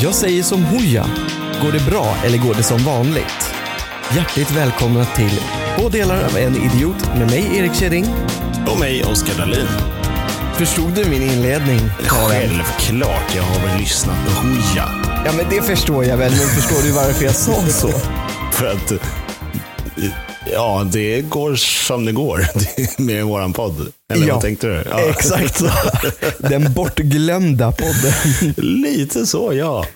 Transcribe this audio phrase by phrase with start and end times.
[0.00, 1.06] Jag säger som Hooja.
[1.62, 3.54] Går det bra eller går det som vanligt?
[4.16, 5.40] Hjärtligt välkomna till
[5.78, 8.06] två delar av en idiot med mig Erik Kjering.
[8.66, 9.66] Och mig, Oskar Dahlin.
[10.54, 11.80] Förstod du min inledning?
[12.06, 12.28] Karen?
[12.30, 14.88] Självklart, jag har väl lyssnat på Hooja.
[15.26, 17.88] Ja men det förstår jag väl, men förstår du varför jag sa så?
[18.52, 18.92] För att,
[20.52, 22.46] ja, det går som det går
[23.02, 23.92] med våran podd.
[24.12, 24.84] Eller Ja, vad tänkte du?
[24.90, 25.00] Ja.
[25.00, 25.70] Exakt så.
[26.38, 28.12] Den bortglömda podden.
[28.56, 29.86] Lite så, ja.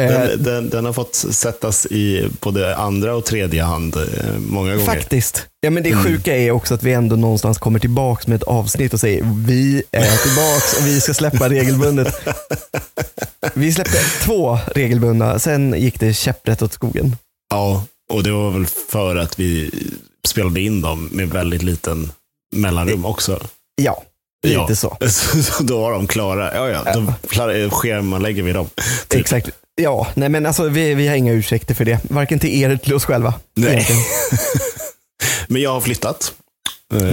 [0.00, 4.02] Eh, Den, den, den har fått sättas i både andra och tredje hand eh,
[4.38, 4.86] många gånger.
[4.86, 5.46] Faktiskt.
[5.60, 8.94] Ja, men det sjuka är också att vi ändå någonstans kommer tillbaks med ett avsnitt
[8.94, 12.14] och säger vi är tillbaks och vi ska släppa regelbundet.
[13.54, 17.16] Vi släppte två regelbundna, sen gick det käpprätt åt skogen.
[17.50, 19.70] Ja, och det var väl för att vi
[20.28, 22.12] spelade in dem med väldigt liten
[22.56, 23.40] mellanrum också.
[23.82, 24.02] Ja,
[24.46, 24.74] lite ja.
[24.76, 24.96] så.
[25.08, 25.62] så.
[25.62, 26.54] Då var de klara.
[26.54, 28.68] Ja, ja, då klar- schemalägger vi dem.
[29.08, 29.20] Typ.
[29.20, 29.50] Exakt.
[29.74, 31.98] Ja, nej men alltså vi, vi har inga ursäkter för det.
[32.10, 33.34] Varken till er eller till oss själva.
[33.54, 33.86] Nej.
[35.48, 36.32] Men jag har flyttat.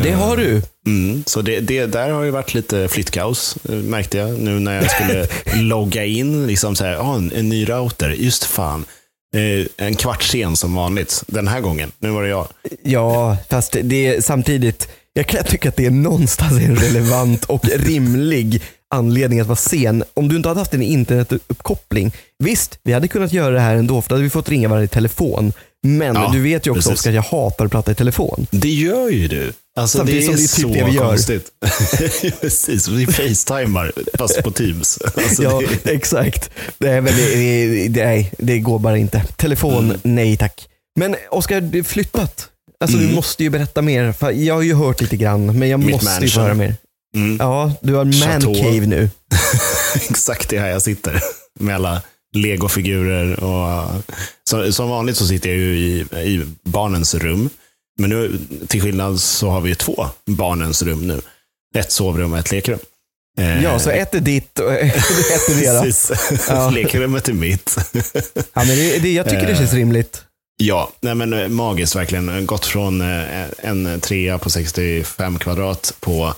[0.03, 0.61] Det har du.
[0.87, 4.39] Mm, så det, det, där har ju varit lite flyttkaos, eh, märkte jag.
[4.39, 5.27] Nu när jag skulle
[5.61, 8.85] logga in, liksom så här, ah, en, en ny router, just fan.
[9.35, 11.91] Eh, en kvart sen som vanligt, den här gången.
[11.99, 12.47] Nu var det jag.
[12.83, 17.65] Ja, fast det är samtidigt, jag kan tycka att det är någonstans en relevant och
[17.65, 18.61] rimlig
[18.95, 20.03] anledning att vara sen.
[20.13, 22.11] Om du inte hade haft en internetuppkoppling,
[22.43, 24.87] visst, vi hade kunnat göra det här ändå, för då hade vi fått ringa varje
[24.87, 25.53] telefon.
[25.83, 26.99] Men Ja, du vet ju också precis.
[26.99, 28.47] Oskar, att jag hatar att prata i telefon.
[28.51, 29.53] Det gör ju du.
[29.81, 31.07] Alltså, det är som det är typ så det vi gör.
[31.07, 31.45] konstigt.
[32.41, 34.99] precis, vi facetimar, fast på Teams.
[35.15, 36.49] Alltså, Ja, det, exakt.
[36.77, 37.13] Det, är väl,
[37.93, 39.23] det, nej, det går bara inte.
[39.37, 39.97] Telefon, Mm.
[40.03, 40.67] nej tack.
[40.99, 42.47] Men Oskar, flyttat.
[42.79, 43.09] Alltså Mm.
[43.09, 44.11] du måste ju berätta mer.
[44.11, 46.75] För jag har ju hört lite grann, men jag Mitt måste ju få höra mer.
[47.15, 48.53] mm, Ja, du har man Chateau.
[48.55, 49.09] cave nu.
[50.09, 51.21] exakt det här jag sitter.
[51.59, 52.01] Med alla
[52.35, 53.87] legofigurer och
[54.49, 57.49] så, som vanligt så sitter jag ju i, i barnens rum.
[57.99, 61.21] Men nu, till skillnad så har vi ju två barnens rum nu.
[61.75, 62.79] Ett sovrum och ett lekrum.
[63.39, 64.95] Eh, Ja, så ett är ditt och ett
[65.49, 66.11] är deras.
[66.47, 66.69] Ja.
[66.73, 67.77] Lekrummet är mitt.
[68.53, 70.23] Ja, men det, det, jag tycker det känns rimligt.
[70.61, 72.45] Ja, nej men eh, magiskt verkligen.
[72.45, 76.33] Gått från eh, en trea på 65 kvadrat på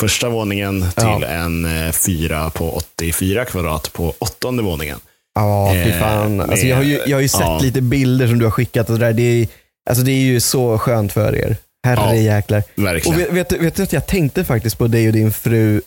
[0.00, 1.26] första våningen till Ja.
[1.26, 4.98] en eh, fyra på 84 kvadrat på åttonde våningen.
[5.34, 6.40] Ja, fy Eh, fan.
[6.40, 7.58] Alltså, jag, har ju, jag har ju sett ja.
[7.62, 9.12] lite bilder som du har skickat och det där.
[9.12, 9.48] Det är,
[9.90, 11.56] alltså, det är ju så skönt för er.
[11.86, 12.62] Herre Ja, jäklar.
[12.76, 13.18] Och Verkligen.
[13.18, 15.80] vet, vet, du- vet du att jag tänkte faktiskt på dig och din fru.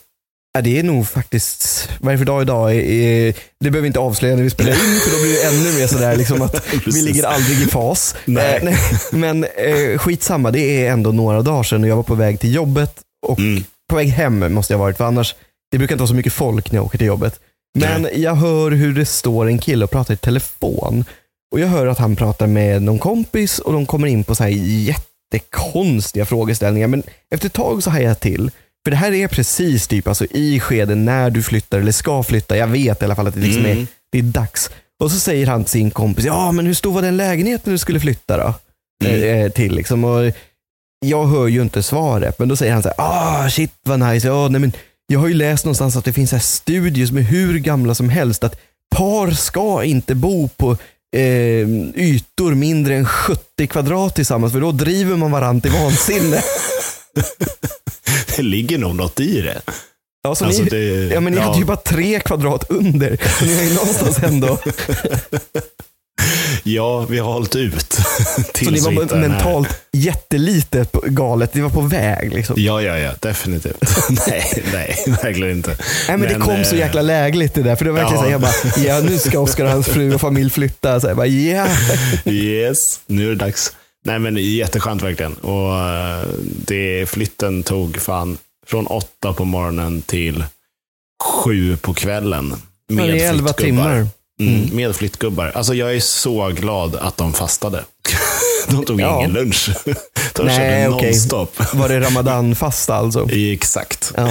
[0.54, 2.70] Ja, det är nog faktiskt, vad är det för dag idag?
[2.74, 3.34] Det
[3.70, 6.16] behöver vi inte avslöja när vi spelar in, för då blir det ännu mer sådär
[6.16, 8.14] liksom att vi ligger aldrig i fas.
[8.24, 8.56] Nej.
[8.56, 8.76] Eh, nej,
[9.12, 12.54] men eh, skitsamma, det är ändå några dagar sedan och jag var på väg till
[12.54, 12.94] jobbet
[13.26, 13.64] och Mm.
[13.90, 15.34] på väg hem måste jag ha varit, för annars,
[15.70, 17.40] det brukar inte vara så mycket folk när jag åker till jobbet.
[17.78, 21.04] Men jag hör hur det står en kille och pratar i telefon.
[21.52, 24.42] Och jag hör att han pratar med någon kompis och de kommer in på så
[24.42, 24.50] här
[25.34, 26.86] jättekonstiga frågeställningar.
[26.88, 28.50] Men efter ett tag så hajar jag till.
[28.84, 32.56] För det här är precis typ alltså i skeden när du flyttar eller ska flytta.
[32.56, 33.86] Jag vet i alla fall att det, liksom är, Mm.
[34.12, 34.70] det är dags.
[35.00, 37.78] Och så säger han till sin kompis, ja men hur stor var den lägenheten du
[37.78, 38.54] skulle flytta då?
[39.08, 39.44] Mm.
[39.44, 40.04] Eh, till liksom.
[40.04, 40.32] Och
[41.06, 44.26] jag hör ju inte svaret, men då säger han så här, ah shit vad nice.
[44.28, 44.72] Ja, nej, men
[45.06, 48.08] jag har ju läst någonstans att det finns här studier som är hur gamla som
[48.08, 48.44] helst.
[48.44, 48.60] Att
[48.96, 50.76] par ska inte bo på
[51.16, 56.42] eh, ytor mindre än 70 kvadrat tillsammans, för då driver man varandra till vansinne.
[58.36, 59.60] Det ligger nog något i det.
[60.22, 61.44] Ja, så Alltså, ni, det- ja, men ni ja.
[61.44, 63.18] hade ju bara tre kvadrat under.
[63.38, 64.58] Så ni har ju någonstans ändå.
[66.62, 67.92] Ja, vi har hållit ut.
[68.64, 71.54] Så ni var mentalt jättelitet på- galet.
[71.54, 72.32] Ni var på väg.
[72.34, 72.54] Liksom.
[72.58, 73.76] Ja, ja, ja, definitivt.
[74.26, 75.76] nej, nej, verkligen inte.
[76.08, 77.76] Nej, men, det kom så eh, jäkla lägligt det där.
[77.76, 78.26] För det var verkligen Ja.
[78.26, 81.00] så jag bara, ja nu ska Oskar och hans fru och familj flytta.
[81.00, 81.66] Så jag bara, ja.
[82.24, 83.72] Yes, nu är det dags.
[84.04, 85.34] Nej, men jätteskönt verkligen.
[85.34, 86.24] Och eh,
[86.66, 90.44] det, flytten tog fan från åtta på morgonen till
[91.22, 92.54] sju på kvällen.
[92.88, 94.06] Det är elva timmar.
[94.40, 95.52] Mm, med flyttgubbar.
[95.54, 97.84] Alltså jag är så glad att de fastade.
[98.68, 99.18] De tog Ja.
[99.18, 99.70] ingen lunch.
[100.34, 101.74] De Nej, körde nonstop.
[101.74, 103.28] Var det ramadanfasta alltså?
[103.32, 104.12] Exakt.
[104.16, 104.28] Ja.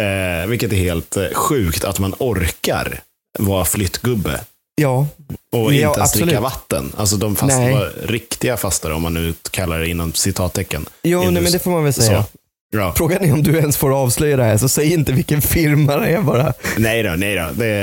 [0.00, 3.00] Eh, vilket är helt eh, sjukt att man orkar
[3.38, 4.40] vara flyttgubbe.
[4.74, 5.06] Ja,
[5.52, 6.28] Och Ja, inte ens absolut.
[6.28, 6.92] dricka vatten.
[6.96, 10.86] Alltså de fast var riktiga fastare, om man nu kallar det inom citattecken.
[11.02, 12.22] jo, nej, men det får man väl säga.
[12.24, 12.38] Så.
[12.72, 12.94] Ja.
[12.96, 16.06] Frågan är om du ens får avslöja det här, så säg inte vilken firma det
[16.06, 16.52] är bara.
[16.78, 17.42] Nej då, nej då.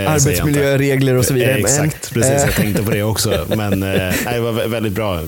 [0.09, 1.51] Arbetsmiljöregler och så vidare.
[1.51, 2.31] Eh, Exakt, precis.
[2.31, 3.45] eh, Jag tänkte på det också.
[3.49, 5.19] Men eh, det var vä- väldigt bra.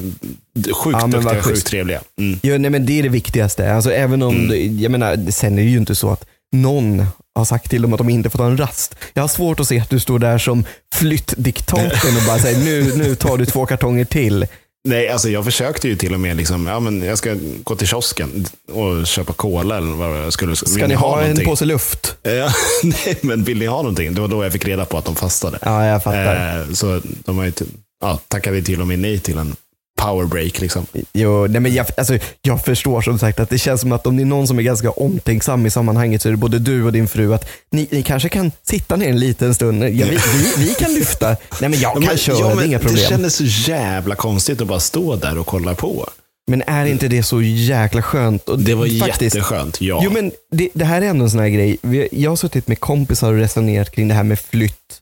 [0.73, 2.01] Sjukt Ja, men duktiga, sjukt trevliga.
[2.19, 2.39] Mm.
[2.41, 3.73] Ja, nej, men det är det viktigaste.
[3.73, 4.47] Alltså, även om, Mm.
[4.49, 6.25] det, jag menar, sen är det ju inte så att
[6.55, 8.95] någon har sagt till dem att de inte får ta en rast.
[9.13, 10.65] Jag har svårt att se att du står där som
[10.95, 14.45] flyttdiktatorn och bara säger nu, nu tar du två kartonger till.
[14.83, 17.87] Nej, alltså jag försökte ju till och med, liksom, ja, men jag ska gå till
[17.87, 20.55] kiosken och köpa cola eller vad jag skulle.
[20.55, 22.15] Ska ni ha, en påse luft?
[22.21, 22.53] Ja,
[22.83, 24.13] nej, men vill ni ha någonting?
[24.13, 25.59] Det var då jag fick reda på att de fastade.
[25.61, 26.59] Ja, jag fattar.
[26.59, 27.53] Eh, så de har ju
[28.01, 29.55] ja, tackade till och med nej till en
[29.99, 30.61] powerbreak.
[30.61, 30.85] Liksom.
[31.13, 34.17] Jo, nej men jag, alltså, jag förstår som sagt att det känns som att om
[34.17, 36.91] det är någon som är ganska omtänksam i sammanhanget så är det både du och
[36.91, 37.33] din fru.
[37.33, 39.83] att Ni, ni kanske kan sitta ner en liten stund.
[39.83, 41.27] Ja, vi, vi, vi kan lyfta.
[41.27, 42.95] Nej men jag kan men, köra, ja, det är inga problem.
[42.95, 46.09] Det kändes så jävla konstigt att bara stå där och kolla på.
[46.47, 48.49] Men är inte det så jäkla skönt?
[48.49, 50.01] Och det var faktiskt, jätteskönt, ja.
[50.03, 51.77] Jo, men det, det, här är ändå en sån här grej.
[52.11, 54.99] Jag har suttit med kompisar och resonerat kring det här med flytt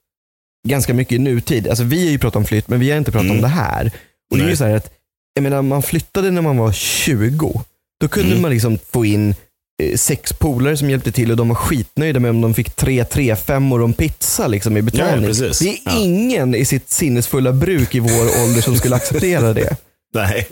[0.68, 1.68] ganska mycket i nutid.
[1.68, 3.36] Alltså, vi har ju pratat om flytt, men vi har inte pratat mm.
[3.36, 3.92] om det här.
[4.32, 4.92] Och det är ju så här att,
[5.34, 7.62] jag menar, man flyttade när man var 20.
[8.00, 8.42] Då kunde mm.
[8.42, 9.36] man liksom få in
[9.84, 13.06] eh, sex polare som hjälpte till och de var skitnöjda med om de fick tre
[13.06, 15.32] 3 5 och en pizza liksom, i betalning.
[15.34, 15.98] Ja, det är ja.
[15.98, 19.76] ingen i sitt sinnesfulla bruk i vår ålder som skulle acceptera det.
[20.14, 20.48] Nej,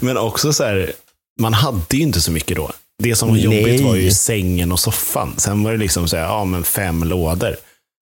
[0.00, 0.92] men också så här,
[1.40, 2.72] man hade ju inte så mycket då.
[3.02, 3.44] Det som var Nej.
[3.44, 5.34] jobbigt var ju sängen och soffan.
[5.36, 7.56] Sen var det liksom så här, ja men fem lådor.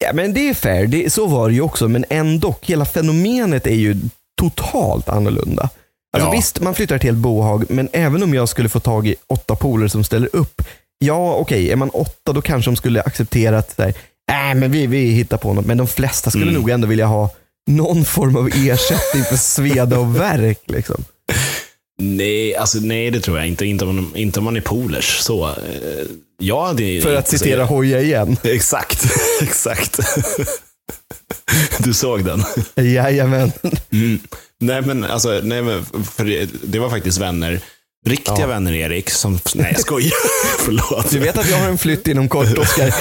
[0.05, 1.89] Ja men det är fair, det, så var det ju också.
[1.89, 3.97] Men ändå, hela fenomenet är ju
[4.41, 5.69] totalt annorlunda.
[6.13, 6.31] Alltså ja.
[6.31, 9.57] Visst, man flyttar till ett bohag, men även om jag skulle få tag i åtta
[9.57, 10.63] polare som ställer upp.
[10.99, 13.95] Ja, okej, okay, är man åtta då kanske de skulle acceptera att äh,
[14.55, 15.67] men vi, vi hittar på något.
[15.67, 16.55] Men de flesta skulle mm.
[16.55, 17.31] nog ändå vilja ha
[17.67, 20.61] någon form av ersättning för sveda och värk.
[20.67, 21.05] Liksom.
[21.99, 23.67] Nej, alltså, nej, det tror jag inte.
[23.67, 25.19] Inte om man, inte om man är polers.
[25.19, 25.55] Så, eh,
[26.39, 27.65] jag hade, För att citera.
[27.65, 28.37] Hoja igen.
[28.43, 29.05] Exakt,
[29.43, 29.99] exakt.
[31.79, 32.45] Du såg den?
[32.77, 33.53] Jajamän.
[33.93, 34.21] Mm.
[34.61, 37.61] Nej, men, alltså, nej, men för det, det var faktiskt vänner.
[38.07, 38.47] Riktiga ja.
[38.47, 39.39] vänner Erik, som...
[39.55, 40.13] Nej, jag skojar.
[40.59, 41.11] Förlåt.
[41.11, 42.95] Du vet att jag har en flytt inom kort, Oskar.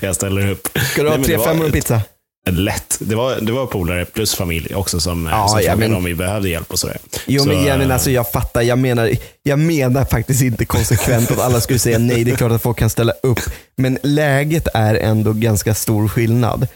[0.04, 0.68] jag ställer upp.
[0.92, 2.02] Ska du ha tre femmor och pizza?
[2.50, 2.96] Lätt.
[3.00, 5.94] Det var, det var polare plus familj också som, ja, som frågade men...
[5.94, 6.98] om vi behövde hjälp och sådär.
[7.26, 8.62] Jo, så, men, ja, men alltså, jag fattar.
[8.62, 9.10] Jag menar,
[9.42, 12.24] jag menar faktiskt inte konsekvent att alla skulle säga nej.
[12.24, 13.40] Det är klart att folk kan ställa upp.
[13.76, 16.66] Men läget är ändå ganska stor skillnad.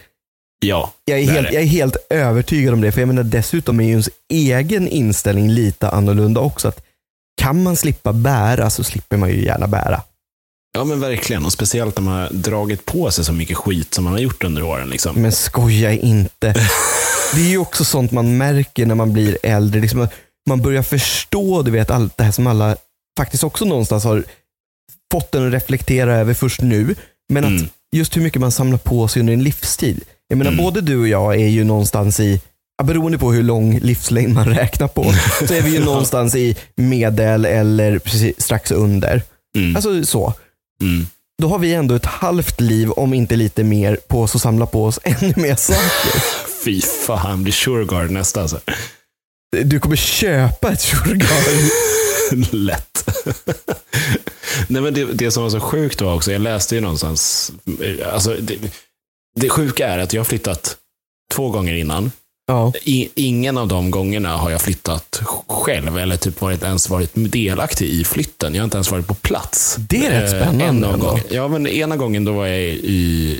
[0.65, 2.91] Ja, jag är, helt, är jag är helt övertygad om det.
[2.91, 6.67] För jag menar, dessutom är ju ens egen inställning lite annorlunda också.
[6.67, 6.83] Att
[7.41, 10.01] kan man slippa bära så slipper man ju gärna bära.
[10.73, 11.45] Ja men verkligen.
[11.45, 14.43] Och speciellt när man har dragit på sig så mycket skit som man har gjort
[14.43, 14.89] under åren.
[14.89, 15.21] Liksom.
[15.21, 16.53] Men skoja inte.
[17.33, 19.81] det är ju också sånt man märker när man blir äldre.
[19.81, 20.07] Liksom,
[20.49, 22.75] man börjar förstå du vet, allt det här som alla
[23.17, 24.23] faktiskt också någonstans har
[25.11, 26.95] fått en att reflektera över först nu.
[27.29, 27.55] Men mm.
[27.55, 30.03] att just hur mycket man samlar på sig under en livstid.
[30.27, 30.63] Jag menar, mm.
[30.63, 32.41] både du och jag är ju någonstans i,
[32.83, 35.13] beroende på hur lång livslängd man räknar på,
[35.47, 39.21] så är vi ju någonstans i medel eller precis strax under.
[39.55, 39.75] Mm.
[39.75, 40.33] Alltså så.
[40.83, 41.07] Mm.
[41.41, 44.65] Då har vi ändå ett halvt liv, om inte lite mer, på oss att samla
[44.65, 46.23] på oss ännu mer saker.
[46.63, 48.59] Fy fan, blir Sureguard nästa alltså.
[49.63, 51.43] Du kommer köpa ett Sureguard.
[52.51, 53.09] Lätt.
[54.67, 57.51] Nej, men det, det som var så sjukt var också, jag läste ju någonstans,
[58.13, 58.57] alltså, det,
[59.35, 60.77] det sjuka är att jag har flyttat
[61.33, 62.11] två gånger innan.
[62.47, 62.73] Ja.
[62.83, 67.89] I, ingen av de gångerna har jag flyttat själv eller typ varit, ens varit delaktig
[67.89, 68.55] i flytten.
[68.55, 69.75] Jag har inte ens varit på plats.
[69.79, 70.87] Det är rätt eh, spännande.
[70.87, 71.19] En gång.
[71.29, 73.39] Ja, men ena gången då var jag i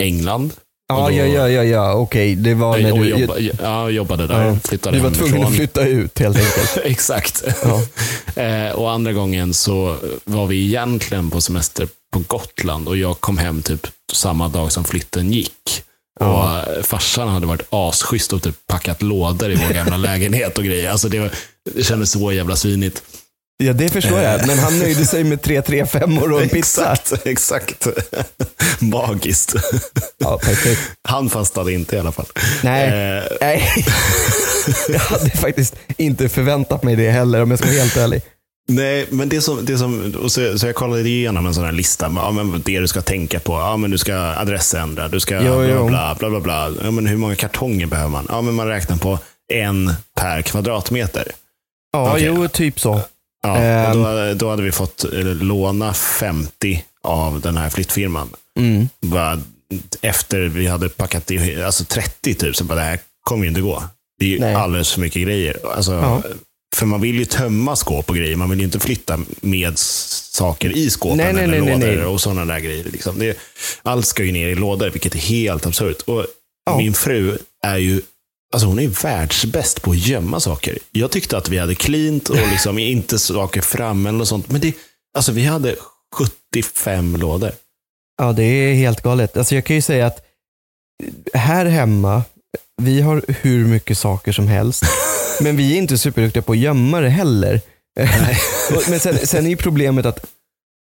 [0.00, 0.52] England.
[0.88, 1.94] Ja, då, ja, ja, ja, ja.
[1.94, 2.34] okej.
[2.34, 3.08] Det var när du...
[3.08, 4.46] Jobba, ja, jobbade där.
[4.46, 4.56] Ja.
[4.64, 6.78] Flyttade du var tvungen att flytta ut helt enkelt.
[6.84, 7.44] Exakt.
[7.62, 7.82] Ja.
[8.42, 13.38] eh, och andra gången så var vi egentligen på semester på Gotland och jag kom
[13.38, 15.82] hem typ samma dag som flytten gick.
[16.22, 20.90] Och farsan hade varit asschysst och typ packat lådor i vår gamla lägenhet och grejer.
[20.90, 21.30] Alltså det, var,
[21.74, 23.02] det kändes så jävla svinigt.
[23.64, 24.46] Ja, det förstår jag.
[24.46, 26.92] Men han nöjde sig med tre 3 5 och en pizza.
[26.92, 27.86] Exakt, exakt.
[28.78, 29.54] Magiskt.
[30.18, 30.80] Ja, perfekt.
[31.08, 32.26] Han fastade inte i alla fall.
[32.62, 33.24] Nej, eh.
[33.40, 33.84] nej.
[34.88, 38.22] jag hade faktiskt inte förväntat mig det heller om jag ska vara helt ärlig.
[38.68, 42.12] Nej, men det som, det som så, så jag kollade igenom en sån här lista.
[42.16, 43.52] Ja, men det du ska tänka på.
[43.52, 45.08] Ja, men du ska adressändra.
[45.08, 46.72] Du ska jo, bla, bla, bla, bla, bla.
[46.84, 48.26] Ja, men hur många kartonger behöver man?
[48.28, 49.18] Ja, men man räknar på
[49.52, 51.32] en per kvadratmeter.
[51.92, 52.26] Ja, okay.
[52.26, 53.00] jo, typ så.
[53.42, 54.38] Ja, och då, ehm.
[54.38, 58.28] då hade vi fått eh, låna 50 av den här flyttfirman.
[58.58, 58.88] Mm.
[59.00, 59.40] Bara
[60.00, 62.52] efter vi hade packat i, alltså 30 000.
[62.62, 63.82] Bara, det här kommer ju inte gå.
[64.18, 64.54] Det är ju Nej.
[64.54, 65.56] alldeles för mycket grejer.
[65.76, 66.22] Alltså, ja.
[66.74, 68.36] För man vill ju tömma skåp och grejer.
[68.36, 72.20] Man vill ju inte flytta med saker i skåpen nej, nej, eller nej, lådor och
[72.20, 72.84] sådana där grejer.
[72.84, 73.18] Liksom.
[73.18, 73.38] Det,
[73.82, 76.02] allt ska ju ner i lådor, vilket är helt absurt.
[76.02, 76.26] Och
[76.66, 76.76] ja.
[76.76, 78.00] Min fru är ju
[78.52, 80.78] Alltså hon är världsbäst på att gömma saker.
[80.90, 84.50] Jag tyckte att vi hade cleant och liksom inte saker framme eller sånt.
[84.50, 84.74] Men det,
[85.16, 85.76] alltså vi hade
[86.54, 87.52] 75 lådor.
[88.18, 89.36] Ja, det är helt galet.
[89.36, 90.26] Alltså jag kan ju säga att
[91.34, 92.22] här hemma,
[92.82, 94.84] vi har hur mycket saker som helst.
[95.40, 97.60] men vi är inte superduktiga på att gömma det heller.
[98.90, 100.26] men sen, sen är ju problemet att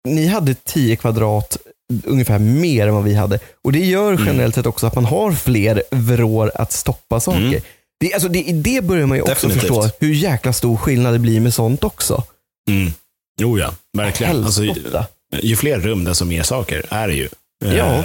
[0.09, 1.56] ni hade 10 kvadrat
[2.04, 3.38] ungefär mer än vad vi hade.
[3.64, 4.26] Och Det gör Mm.
[4.26, 7.40] generellt sett också att man har fler vrår att stoppa saker.
[7.40, 7.61] Mm.
[8.00, 9.61] Det, alltså det, det börjar man ju också Definitivt.
[9.61, 12.25] förstå, hur jäkla stor skillnad det blir med sånt också.
[12.71, 12.92] Mm.
[13.40, 14.45] Jo ja, verkligen.
[14.45, 14.75] Alltså, ju,
[15.42, 17.28] ju fler rum, desto mer saker är det ju.
[17.64, 17.97] Ja.
[17.99, 18.04] Eh,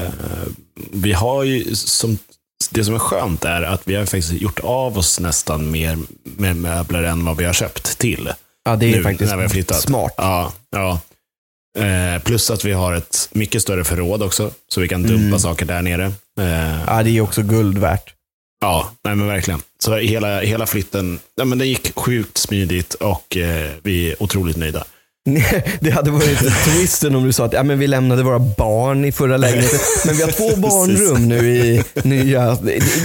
[0.93, 2.17] vi har ju, som,
[2.69, 6.55] det som är skönt är att vi har faktiskt gjort av oss nästan mer med
[6.55, 8.29] möbler än vad vi har köpt till.
[8.65, 9.81] Ja, det är nu faktiskt när vi har flyttat.
[9.81, 10.13] smart.
[10.17, 10.99] Ja, ja.
[11.79, 15.39] Eh, plus att vi har ett mycket större förråd också, så vi kan dumpa Mm.
[15.39, 16.05] saker där nere.
[16.39, 18.13] Eh, Ja, det är också guld värt.
[18.61, 19.61] Ja, nej men verkligen.
[19.83, 24.57] Så hela, hela flytten, ja, men den gick sjukt smidigt och eh, vi är otroligt
[24.57, 24.83] nöjda.
[25.79, 29.11] Det hade varit twisten om du sa att ja, men vi lämnade våra barn i
[29.11, 29.79] förra lägenheten.
[30.05, 32.55] Men vi har två barnrum nu i nya.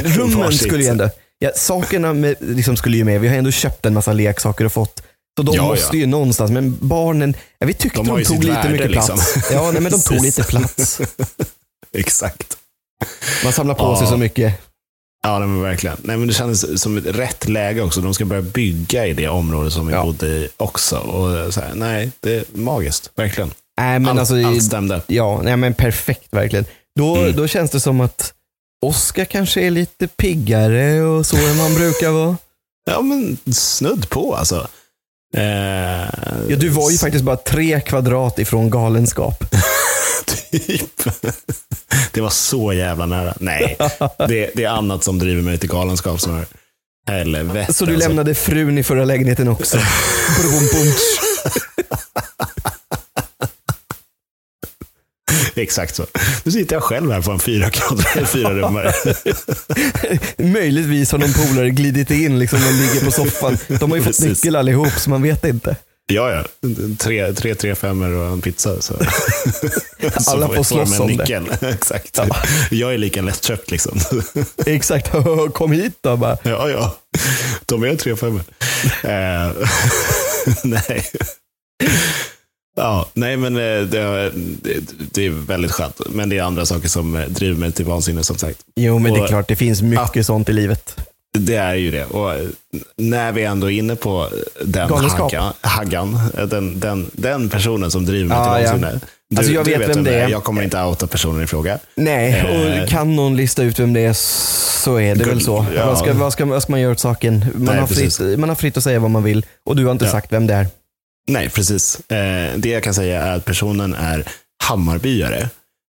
[0.04, 3.20] Rummen skulle ju ändå, ja, sakerna med, liksom skulle ju med.
[3.20, 5.02] Vi har ändå köpt en massa leksaker och fått.
[5.38, 6.00] Så de Ja, måste ja.
[6.00, 6.50] ju någonstans.
[6.50, 9.16] Men barnen, ja, vi tyckte De de, tog lite värde, mycket liksom.
[9.16, 9.50] plats.
[9.52, 11.00] Ja, nej, men de tog lite plats.
[11.96, 12.56] Exakt.
[13.44, 14.54] Man samlar på sig så mycket.
[15.26, 15.96] Ja, men verkligen.
[16.02, 18.00] Nej, men det kändes som ett rätt läge också.
[18.00, 20.02] De ska börja bygga i det område som vi Ja.
[20.04, 20.96] bodde i också.
[20.96, 23.10] Och så här, nej, det är magiskt.
[23.16, 23.50] Verkligen.
[23.78, 25.02] Nej, men allt, alltså, allt stämde.
[25.06, 26.64] ja, nej, men perfekt verkligen.
[26.98, 27.36] Då, Mm.
[27.36, 28.32] då känns det som att
[28.86, 32.36] Oskar kanske är lite piggare och så än man brukar vara.
[32.90, 34.68] Ja, men snudd på alltså.
[35.36, 35.42] Eh,
[36.48, 39.44] Ja, du var ju faktiskt bara tre kvadrat ifrån galenskap.
[40.50, 41.02] Typ.
[42.12, 43.34] Det var så jävla nära.
[43.40, 43.76] Nej,
[44.28, 46.46] det, det är annat som driver mig till galenskap snarare.
[47.08, 47.72] Helvete.
[47.72, 48.08] Så du alltså.
[48.08, 49.78] lämnade frun i förra lägenheten också?
[55.54, 56.06] Exakt så.
[56.44, 58.92] Nu sitter jag själv här på en fyra, kvadrat- fyra rummare.
[60.52, 63.58] Möjligtvis har någon polare glidit in liksom och ligger på soffan.
[63.80, 64.24] De har ju fått Precis.
[64.26, 65.76] nyckel allihop så man vet inte.
[66.12, 66.68] Ja, ja.
[66.98, 68.82] Tre, tre, tre femmor och en pizza.
[68.82, 68.94] Så.
[70.26, 71.42] Alla får- slåss om det.
[71.68, 72.18] Exakt.
[72.70, 74.00] Jag är lika lättköpt liksom.
[74.66, 75.10] Exakt,
[75.54, 76.38] kom hit då bara.
[76.42, 76.96] Ja, ja.
[77.66, 78.42] De är tre femmor.
[79.02, 79.66] Eh,
[80.64, 81.04] nej.
[82.76, 84.30] Ja, nej men eh, det,
[85.12, 86.00] det, är väldigt skönt.
[86.10, 88.58] Men det är andra saker som driver mig till vansinne som sagt.
[88.76, 90.96] Jo men det är Och- klart, det finns mycket sånt i livet.
[91.38, 92.04] Det är ju det.
[92.04, 92.46] Och eh,
[92.96, 94.28] när vi ändå är inne på
[94.64, 98.70] den hagga, haggan, eh, den, den, den personen som driver mig Ja, till ja.
[98.70, 99.00] vansinne.
[99.30, 100.28] Du, Alltså, jag du vet vem det är.
[100.28, 101.78] Jag kommer inte outa personen i fråga.
[101.94, 102.82] Nej, Eh.
[102.82, 104.12] och kan någon lista ut vem det är
[104.82, 105.66] så är det väl så.
[105.76, 105.86] Ja.
[105.86, 107.38] Vad, ska, vad, ska, vad ska man göra åt saken?
[107.54, 108.16] Man, Nej, har precis.
[108.16, 110.10] fritt, man har fritt att säga vad man vill och du har inte Ja.
[110.10, 110.66] sagt vem det är.
[111.28, 112.00] Nej, precis.
[112.10, 114.24] Eh, det jag kan säga är att personen är
[114.64, 115.48] Hammarbyare.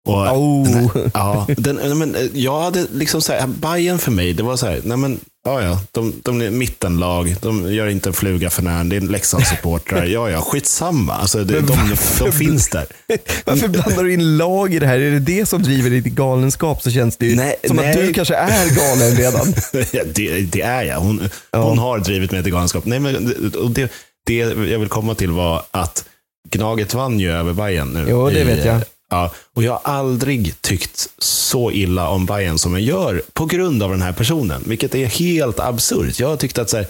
[0.09, 0.65] Och Oh.
[0.65, 4.43] den här, ja, den, men, eh, jag hade liksom så här, Bayern för mig, det
[4.43, 8.13] var så här, nej men, ja, ja, de, de är mittenlag, de gör inte en
[8.13, 11.77] fluga för när, det är Leksandssupportrar, ja, ja, skitsamma, alltså, det, de,
[12.19, 12.87] de finns där.
[13.45, 14.99] Varför blandar du in lag i det här?
[14.99, 17.97] Är det det som driver till galenskap så känns det ju Nej, som att nej.
[18.07, 19.55] du kanske är galen redan.
[20.15, 21.01] Det, det är jag.
[21.01, 21.63] Hon, Ja.
[21.63, 22.85] hon har drivit mig till galenskap.
[22.87, 23.35] Nej, men,
[23.75, 23.91] det,
[24.27, 24.35] det
[24.71, 26.05] jag vill komma till var att
[26.51, 28.07] Gnaget vann ju över Bayern nu.
[28.09, 28.81] Jo, det i- vet jag.
[29.13, 33.83] Ja, och jag har aldrig tyckt så illa om Bayern som jag gör på grund
[33.83, 34.63] av den här personen.
[34.67, 36.21] Vilket är helt absurt.
[36.21, 36.87] Jag har tyckt att så här,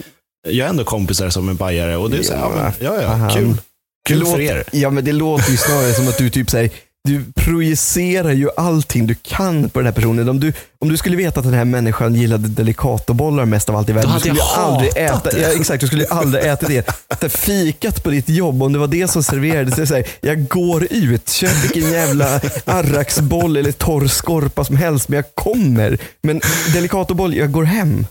[0.48, 3.30] jag har ändå kompisar som är bajare och det är så här, ja, ja, ja,
[3.34, 3.48] kul.
[3.48, 3.62] Det
[4.08, 4.64] Kul för låter, er.
[4.72, 6.70] Ja, men det låter ju snarare som att du typ säger
[7.09, 10.28] du projicerar ju allting du kan på den här personen.
[10.28, 13.88] Om du, om du skulle veta att den här människan gillade delicatobollar mest av allt
[13.88, 14.11] i världen.
[14.11, 15.40] Då hade du skulle jag aldrig äta, det.
[15.40, 16.87] ja, exakt, du skulle aldrig äta det.
[17.21, 17.28] det.
[17.28, 19.75] Fikat på ditt jobb, om det var det som serverades.
[19.75, 24.76] Det är så här, jag går ut, köp vilken jävla arraksboll eller torr skorpa som
[24.76, 25.99] helst, men jag kommer.
[26.23, 26.40] Men
[26.73, 28.06] delicatoboll, jag går hem.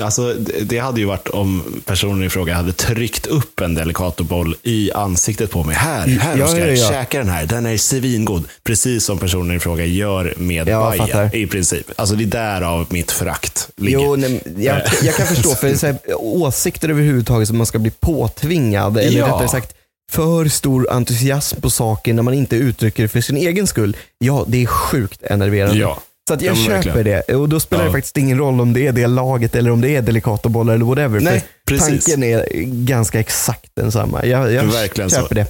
[0.00, 4.92] Alltså, det, hade ju varit om personen i fråga hade tryckt upp en Delicatoboll i
[4.92, 5.76] ansiktet på mig.
[5.76, 6.88] Här, här Ja, Oskar, ja, ja.
[6.90, 7.46] käka den här.
[7.46, 8.44] Den är svingod.
[8.64, 11.36] Precis som personen i fråga gör med Ja, jag fattar.
[11.36, 11.90] i princip.
[11.96, 13.98] Alltså det är därav mitt förakt ligger.
[13.98, 17.90] Jo, nej, jag, jag kan förstå, för så här, åsikter överhuvudtaget som man ska bli
[18.00, 19.26] påtvingad, eller Ja.
[19.26, 19.74] rättare sagt
[20.12, 23.96] för stor entusiasm på saker när man inte uttrycker det för sin egen skull.
[24.18, 25.76] Ja, det är sjukt enerverande.
[25.78, 25.98] Ja.
[26.28, 27.22] Så att jag Ja, köper verkligen.
[27.28, 27.34] det.
[27.34, 27.86] Och då spelar Ja.
[27.88, 30.84] det faktiskt ingen roll om det är det laget eller om det är delicatobollar eller
[30.84, 31.20] whatever.
[31.20, 32.04] Nej, för precis.
[32.04, 32.46] tanken är
[32.84, 34.26] ganska exakt densamma.
[34.26, 35.16] Jag, jag Verkligen så.
[35.16, 35.46] köper det.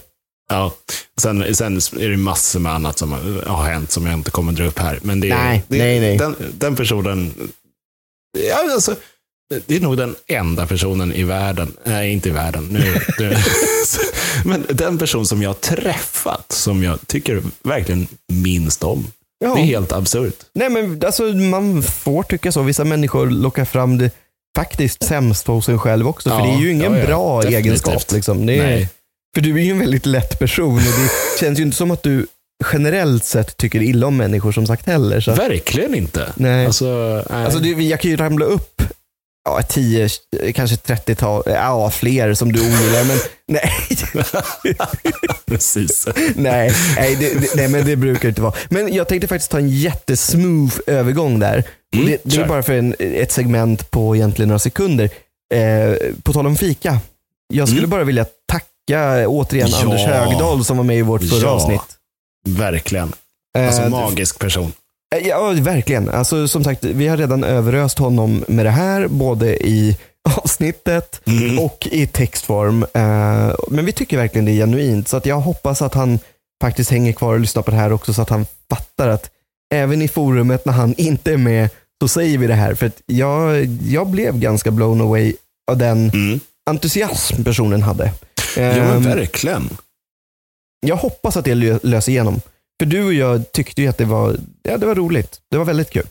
[0.49, 0.75] Ja.
[1.21, 3.13] Sen, sen är det massor med annat som
[3.47, 4.99] har hänt som jag inte kommer dra upp här.
[5.03, 6.19] Men det, är- Nej, det, nej, nej.
[6.19, 7.35] Den, den personen,
[8.49, 8.95] ja, alltså,
[9.67, 13.37] det är nog den enda personen i världen, nej inte i världen, nu, nu,
[14.45, 19.07] men den person som jag har träffat som jag tycker verkligen minst om.
[19.45, 19.55] Ja.
[19.55, 20.35] Det är helt absurt.
[20.55, 22.63] Nej men alltså man får tycka så.
[22.63, 24.11] Vissa människor lockar fram det
[24.57, 26.31] faktiskt sämst hos en själv också.
[26.31, 27.07] för Ja, det är ju ingen ja.
[27.07, 27.65] bra Definitivt.
[27.67, 28.13] egenskap.
[28.13, 28.47] Liksom.
[28.47, 28.89] Det är, Nej.
[29.35, 31.11] för du är ju en väldigt lätt person och det
[31.41, 32.27] känns ju inte som att du
[32.73, 35.21] generellt sett tycker illa om människor som sagt heller.
[35.21, 35.35] Så.
[35.35, 36.33] Verkligen inte.
[36.37, 36.67] Nej.
[36.67, 36.85] Alltså,
[37.31, 37.45] nej.
[37.45, 38.83] Alltså det, jag kan ju ramla upp
[39.45, 40.09] ja, 10,
[40.55, 43.05] kanske 30-tal, ja fler som du ogillar.
[43.05, 43.73] Men nej,
[45.47, 46.09] Precis.
[46.35, 48.55] nej, nej, det, nej, men det brukar inte vara.
[48.69, 51.65] Men jag tänkte faktiskt ta en jättesmooth övergång där.
[51.95, 55.11] Mm, det, det är bara för en, ett segment på egentligen några sekunder.
[55.55, 56.99] Eh, på tal om fika.
[57.49, 57.91] Jag skulle Mm.
[57.91, 59.81] bara vilja tacka återigen Ja.
[59.83, 61.49] Anders Högdahl som var med i vårt förra Ja.
[61.49, 61.81] avsnitt.
[62.49, 63.13] Verkligen.
[63.59, 64.73] Alltså Eh, magisk person.
[65.15, 66.09] Eh, Ja, verkligen.
[66.09, 69.97] Alltså, som sagt, vi har redan överöst honom med det här, både i
[70.37, 71.59] avsnittet Mm.
[71.59, 72.83] och i textform.
[72.83, 76.19] Eh, Men vi tycker verkligen det är genuint, så att jag hoppas att han
[76.63, 79.31] faktiskt hänger kvar och lyssnar på det här också, så att han fattar att
[79.75, 81.69] även i forumet när han inte är med,
[82.03, 82.75] så säger vi det här.
[82.75, 85.35] För att jag, jag blev ganska blown away
[85.71, 86.41] av den Mm.
[86.71, 88.05] entusiasm personen hade.
[88.57, 89.69] Ja, men Ehm, verkligen.
[90.87, 92.41] jag hoppas att det lö- löser igenom.
[92.81, 95.41] För du och jag tyckte ju att det var, ja, det var roligt.
[95.51, 96.07] Det var väldigt kul.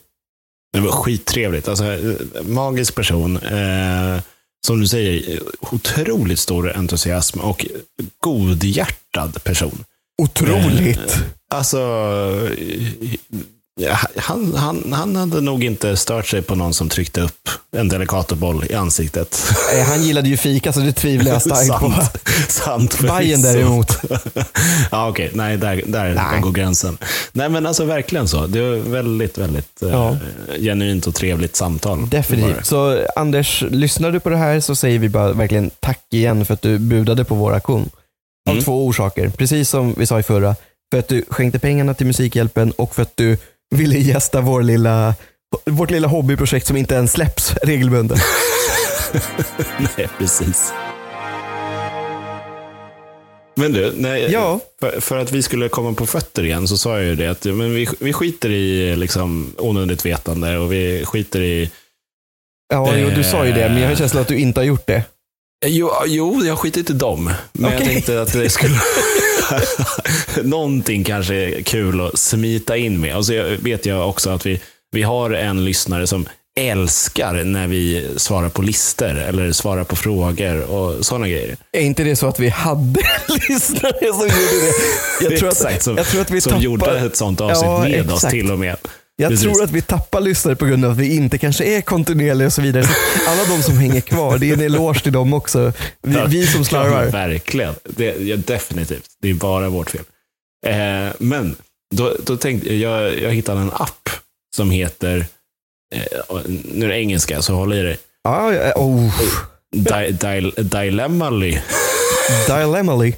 [0.72, 1.68] Det var skittrevligt.
[1.68, 3.36] Alltså, eh, magisk person.
[3.36, 4.20] Eh,
[4.66, 7.66] som du säger, otroligt stor entusiasm och
[8.20, 9.84] godhjärtad person.
[10.22, 11.16] Otroligt.
[11.50, 12.48] Alltså, ja,
[14.16, 18.64] han, han, han hade nog inte stört sig på någon som tryckte upp en Delicatoboll
[18.70, 19.42] i ansiktet.
[19.74, 21.90] Eh, Han gillade ju fika så det tvivlar jag starkt på.
[21.90, 22.18] sant.
[22.48, 23.98] sant Bajen däremot.
[24.90, 25.30] ja, okej.
[25.34, 26.40] Nej, där, där Nej.
[26.40, 26.98] går gränsen.
[27.32, 28.46] Nej, men alltså verkligen så.
[28.46, 30.16] Det var väldigt, väldigt eh, Ja.
[30.60, 32.08] genuint och trevligt samtal.
[32.08, 32.66] Definitivt.
[32.66, 36.54] Så Anders, lyssnar du på det här så säger vi bara verkligen tack igen för
[36.54, 37.90] att du budade på vår aktion.
[38.48, 38.64] Av Mm.
[38.64, 39.28] två orsaker.
[39.28, 40.56] Precis som vi sa i förra.
[40.92, 43.36] För att du skänkte pengarna till Musikhjälpen och för att du
[43.74, 45.14] ville gästa vår lilla,
[45.64, 48.18] vårt lilla hobbyprojekt som inte ens släpps regelbundet.
[49.96, 50.72] Nej, precis.
[53.56, 54.60] Men du, nej, Ja.
[54.80, 57.44] för, för att vi skulle komma på fötter igen så sa jag ju det att
[57.44, 61.70] men vi, vi skiter i liksom, onödigt vetande och vi skiter i...
[62.74, 64.64] Ja, jo, du sa ju det, men jag har en känsla att du inte har
[64.64, 65.02] gjort det.
[65.66, 67.24] Jo, jo jag skiter inte i dem.
[67.52, 67.86] Men jag Okej.
[67.94, 68.74] tänkte att det skulle...
[70.42, 73.16] Någonting kanske är kul att smita in med.
[73.16, 74.60] Och så vet jag också att vi,
[74.92, 80.62] vi har en lyssnare som älskar när vi svarar på listor eller svarar på frågor
[80.62, 81.56] och sådana grejer.
[81.72, 83.00] Är inte det så att vi hade
[83.48, 85.24] lyssnare som gjorde det?
[85.24, 87.64] Jag tror att, Exakt, som, jag tror att vi som tappar, gjorde ett sånt avsnitt
[87.64, 88.32] Ja, med oss exakt.
[88.32, 88.76] till och med.
[89.16, 89.44] Jag Precis.
[89.44, 92.52] tror att vi tappar lyssnare på grund av att vi inte kanske är kontinuerliga och
[92.52, 92.84] så vidare.
[93.26, 95.72] Alla de som hänger kvar, det är en eloge till dem också.
[96.02, 97.04] Vi, vi som Ja, slarvar.
[97.04, 97.74] verkligen.
[97.84, 99.06] Det, ja, definitivt.
[99.22, 100.00] Det är bara vårt fel.
[100.66, 101.56] Eh, men
[101.94, 104.08] då, då tänkte jag, jag, hittade en app
[104.56, 105.26] som heter,
[105.94, 106.36] eh,
[106.74, 109.20] nu är det engelska så håll i dig, Ja, ja, oh.
[109.76, 111.58] Di, di, Dilemmally.
[112.46, 113.12] Dilemmaly.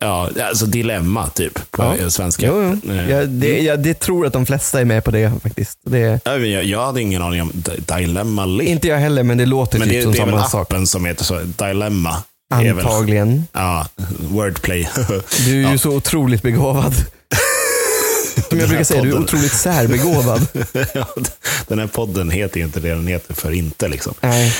[0.00, 2.10] Ja, alltså dilemma typ på Ja.
[2.10, 2.46] svenska.
[2.46, 2.92] Jo, jo.
[2.92, 5.78] Eh, Jag, det, jag det tror att de flesta är med på det faktiskt.
[5.86, 8.64] Det, jag, jag hade ingen aning om di- Dilemmally.
[8.64, 10.62] inte jag heller, men det låter men typ det, som det är väl samma sak.
[10.72, 11.38] appen som heter så.
[11.44, 12.22] Dilemma.
[12.54, 13.44] är väl- Antagligen.
[13.52, 13.86] Ja,
[14.30, 14.88] wordplay.
[15.46, 15.78] Du är ju Ja.
[15.78, 16.94] så otroligt begåvad.
[18.48, 19.24] Som jag brukar säga, du är podden.
[19.24, 20.46] otroligt särbegåvad.
[20.94, 21.06] Ja,
[21.68, 23.88] den här podden heter ju inte det den heter för inte.
[23.88, 24.14] Liksom.
[24.20, 24.52] Nej.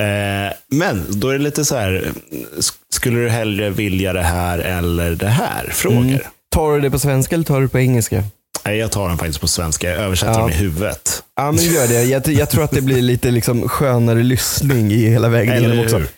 [0.00, 2.12] Eh, men då är det lite så här,
[2.56, 5.68] sk- skulle du hellre vilja det här eller det här?
[5.72, 5.98] Frågor.
[5.98, 6.18] Mm.
[6.50, 8.24] Tar du det på svenska eller tar du det på engelska?
[8.64, 9.90] Nej, jag tar den faktiskt på svenska.
[9.90, 10.38] Jag översätter Ja.
[10.38, 11.22] dem i huvudet.
[11.36, 12.02] Ja, men gör det.
[12.04, 15.84] Jag, jag tror att det blir lite liksom skönare lyssning i hela vägen Eller igenom
[15.84, 15.96] också.
[15.98, 16.08] hur?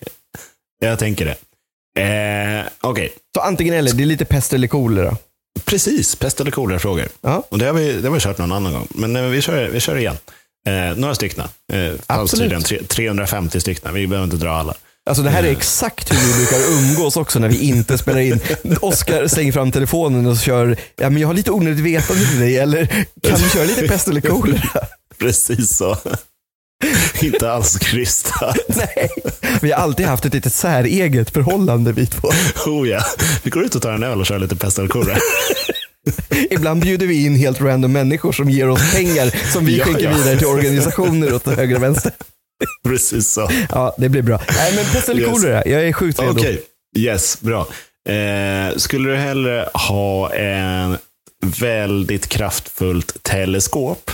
[0.80, 1.36] Jag tänker det.
[2.02, 5.16] Eh, Okej, Så antingen eller, det är lite pest eller kolera.
[5.64, 6.16] precis.
[6.16, 7.08] Pest eller kolera-frågor.
[7.20, 7.42] Ja.
[7.48, 8.86] Och det har, vi, det har vi kört någon annan gång.
[8.90, 10.16] Men vi kör, vi kör igen.
[10.68, 11.44] Eh, några stycken.
[11.72, 12.64] Eh, Absolut.
[12.66, 13.94] tre- 350 stycken.
[13.94, 14.74] Vi behöver inte dra alla.
[15.06, 18.40] Alltså det här är exakt hur vi brukar umgås också när vi inte spelar in.
[18.80, 22.58] Oskar slänger fram telefonen och kör, ja men jag har lite onödigt vetande till dig,
[22.58, 22.86] eller
[23.22, 24.80] kan du köra lite pest eller kolera?
[25.18, 25.96] Precis så.
[27.22, 28.56] inte alls krystat.
[28.68, 29.08] Nej,
[29.62, 32.28] vi har alltid haft ett litet säreget förhållande vi två.
[32.66, 33.04] Oh ja.
[33.42, 35.18] Vi går ut och tar en öl och kör lite pest eller kolera.
[36.50, 40.04] Ibland bjuder vi in helt random människor som ger oss pengar som vi Ja, skänker
[40.04, 40.16] ja.
[40.16, 42.12] vidare till organisationer åt höger och vänster.
[42.84, 43.50] Precis så.
[43.70, 44.40] Ja, det blir bra.
[44.56, 45.32] Nej, men pest eller Yes.
[45.32, 46.32] kolera, jag är sjukt redo.
[46.32, 46.62] Okej,
[46.98, 47.66] yes, bra.
[48.08, 50.98] Eh, skulle du hellre ha en
[51.60, 54.10] väldigt kraftfullt teleskop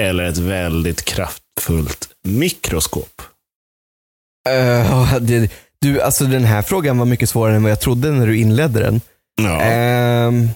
[0.00, 3.22] eller ett väldigt kraftfullt mikroskop?
[4.48, 8.26] Uh, det, du, alltså den här frågan var mycket svårare än vad jag trodde när
[8.26, 9.00] du inledde den.
[9.42, 9.60] Ja.
[9.60, 10.48] Ehm,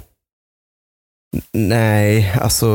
[1.52, 2.66] nej, alltså.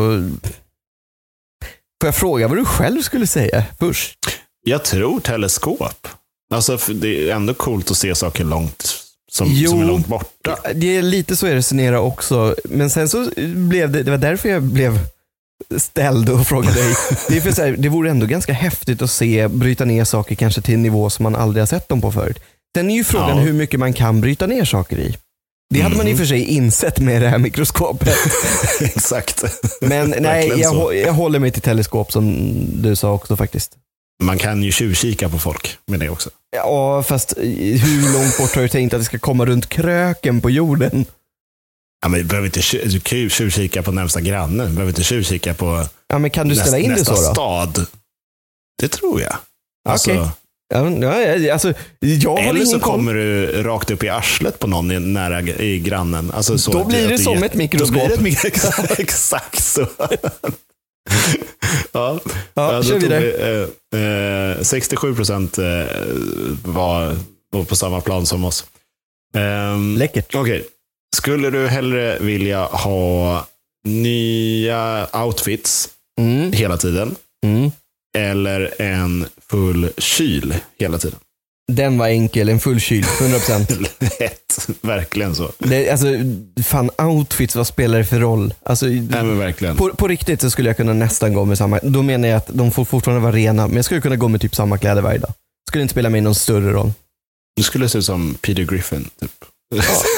[2.01, 4.19] Får jag fråga vad du själv skulle säga först?
[4.65, 6.07] Jag tror teleskop.
[6.53, 8.95] Alltså, det är ändå coolt att se saker långt
[9.31, 9.69] som, Jo.
[9.69, 10.57] som är långt borta.
[10.75, 12.55] Det är lite så jag resonerar också.
[12.65, 14.99] Men sen så blev det, det var därför jag blev
[15.77, 16.93] ställd och frågade dig.
[17.29, 20.35] Det, är för så här, det vore ändå ganska häftigt att se bryta ner saker
[20.35, 22.39] kanske till en nivå som man aldrig har sett dem på förut.
[22.75, 23.43] Sen är ju frågan Ja.
[23.43, 25.17] hur mycket man kan bryta ner saker i.
[25.73, 28.15] Det hade man i och för sig insett med det här mikroskopet.
[28.81, 29.43] Exakt.
[29.81, 32.35] Men nej, jag, jag håller mig till teleskop som
[32.81, 33.71] du sa också faktiskt.
[34.23, 36.29] Man kan ju tjuvkika på folk med det också.
[36.55, 40.49] Ja, fast hur långt bort har du tänkt att det ska komma runt kröken på
[40.49, 41.05] jorden?
[42.01, 44.67] Ja, men du, behöver inte, du kan ju tjuvkika på närmsta grannen.
[44.67, 47.33] Du behöver inte tjuvkika på Ja, men kan du ställa in det nästa så då?
[47.33, 47.85] stad.
[48.81, 49.35] Det tror jag.
[49.89, 50.29] Alltså, Okej.
[50.73, 54.99] Ja, ja, alltså, jag Eller så kommer du rakt upp i arslet på någon i,
[54.99, 56.31] nära i grannen.
[56.31, 58.09] Alltså så Då blir det som ett mikroskop.
[58.15, 58.99] Då blir det ett.
[58.99, 59.81] Exakt så.
[61.91, 62.19] ja,
[62.53, 63.69] Ja, då kör vidare.
[63.91, 65.65] vi, eh, eh, 67 procent eh,
[66.65, 67.15] var,
[67.51, 68.65] var på samma plan som oss.
[69.35, 70.35] Ehm, Läckert.
[70.35, 70.65] Okej.
[71.15, 73.47] Skulle du hellre vilja ha
[73.87, 77.71] nya outfits Mm, hela tiden mm.
[78.17, 81.19] Eller en full kyl hela tiden?
[81.71, 83.87] Den var enkel, en full kyl, 100%.
[84.19, 84.69] Lätt.
[84.81, 85.51] Verkligen så.
[85.59, 86.07] Det, alltså,
[86.63, 88.53] fan outfits, vad spelar det för roll?
[88.63, 89.77] Alltså, Nej men verkligen.
[89.77, 92.47] på, på riktigt så skulle jag kunna nästan gå med samma, då menar jag att
[92.53, 95.19] de får fortfarande vara rena, men jag skulle kunna gå med typ samma kläder varje
[95.19, 95.33] dag.
[95.69, 96.91] Skulle inte spela mig någon större roll.
[97.55, 99.09] Du skulle se ut som Peter Griffin.
[99.19, 99.31] Typ.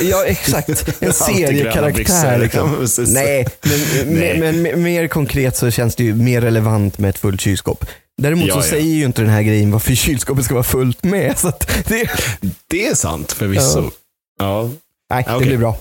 [0.01, 0.85] Ja, exakt.
[0.99, 2.39] En seriekaraktär.
[2.39, 2.85] Liksom.
[3.07, 4.39] Nej, men, Nej.
[4.39, 7.85] Men, men mer konkret så känns det ju mer relevant med ett fullt kylskåp.
[8.21, 8.63] Däremot Ja, så ja.
[8.63, 11.37] säger ju inte den här grejen varför kylskåpet ska vara fullt med.
[11.37, 11.51] Så
[11.87, 12.09] det,
[12.67, 13.79] Det är sant förvisso.
[13.83, 13.91] Ja.
[14.39, 14.69] Ja,
[15.09, 15.47] nej, det Okej.
[15.47, 15.77] blir bra.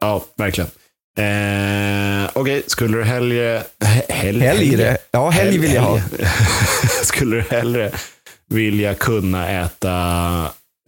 [0.00, 0.70] ja verkligen.
[1.18, 3.62] Eh, Okej, skulle du hellre...
[3.84, 4.96] he- Helg, Helg det.
[5.10, 6.00] Ja, helg vill jag ha.
[7.02, 7.90] skulle du hellre
[8.50, 9.92] vilja kunna äta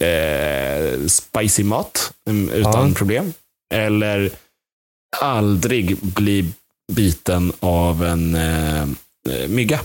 [0.04, 2.94] eh, spicy mat mm, utan Ja.
[2.94, 3.32] problem?
[3.74, 4.30] Eller
[5.20, 6.52] aldrig bli
[6.92, 8.86] biten av en eh,
[9.48, 9.80] mygga?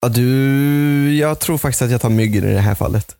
[0.00, 3.16] Ja, du, jag tror faktiskt att jag tar myggen i det här fallet.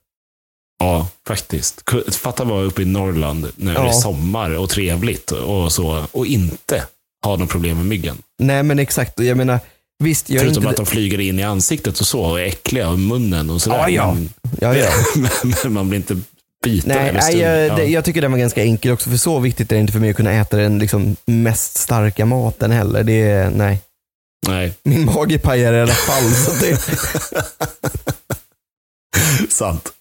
[0.78, 1.82] Ja, faktiskt.
[2.16, 3.92] Fatta vara uppe i Norrland när det är Ja.
[3.92, 6.84] sommar och trevligt och så och inte
[7.24, 8.18] ha något problem med myggen.
[8.38, 9.20] Nej, men exakt.
[9.20, 9.60] Jag menar,
[10.04, 10.70] visst, är Förutom inte...
[10.70, 13.78] att de flyger in i ansiktet och så och är äckliga i munnen och sådär.
[13.78, 14.14] Ja, ja.
[14.14, 14.30] Men,
[14.60, 14.90] Ja, ja.
[15.62, 16.16] men man blir inte
[16.64, 17.76] biten Nej, nej jag, ja.
[17.76, 20.00] det, jag tycker den var ganska enkel också, för så viktigt är det inte för
[20.00, 23.02] mig att kunna äta den liksom mest starka maten heller.
[23.02, 23.80] Det är, nej.
[24.48, 26.30] nej, Min mage pajar i alla fall.
[26.30, 26.80] Så det,
[29.52, 29.92] sant.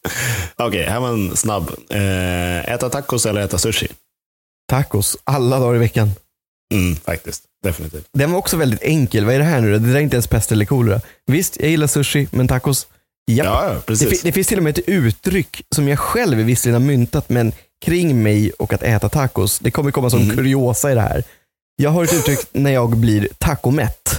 [0.56, 1.72] Okej, här var en snabb.
[1.90, 3.88] Eh, äta tacos eller äta sushi?
[4.70, 6.12] tacos, alla dagar i veckan.
[6.74, 8.06] Mm, faktiskt, definitivt.
[8.14, 9.26] Den var också väldigt enkel.
[9.26, 9.78] Vad är det här nu då?
[9.80, 11.02] Det där är inte ens pest eller kolera.
[11.28, 12.88] Visst, jag gillar sushi, men tacos?
[13.32, 13.46] Japp.
[13.48, 14.10] Ja, ja, det, precis.
[14.10, 17.52] fi- det finns till och med ett uttryck som jag själv visserligen har myntat, men
[17.86, 19.60] kring mig och att äta tacos.
[19.60, 20.36] Det kommer komma som Mhm.
[20.36, 21.24] kuriosa i det här.
[21.76, 24.10] Jag har ett uttryck när jag blir tacomätt.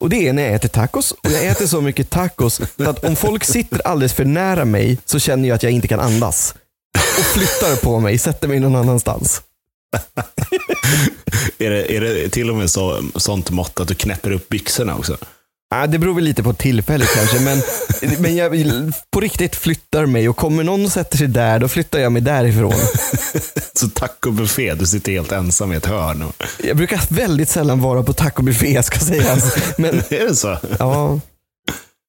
[0.00, 3.16] Och det är när jag äter tacos och jag äter så mycket tacos att om
[3.16, 6.54] folk sitter alldeles för nära mig så känner jag att jag inte kan andas.
[7.18, 9.42] Och flyttar på mig, sätter mig någon annanstans.
[11.58, 14.96] Är, det, är det till och med så, sånt mått att du knäpper upp byxorna
[14.96, 15.16] också?
[15.70, 17.62] Ja, det beror väl lite på tillfället kanske, men,
[18.18, 18.52] men jag
[19.10, 22.22] på riktigt flyttar mig och kommer någon och sätter sig där, då flyttar jag mig
[22.22, 22.74] därifrån.
[23.74, 26.22] Så tacobuffé, du sitter helt ensam i ett hörn.
[26.22, 26.34] Och...
[26.64, 30.58] Jag brukar väldigt sällan vara på tacobuffé ska sägas, men Är det så?
[30.78, 31.20] ja,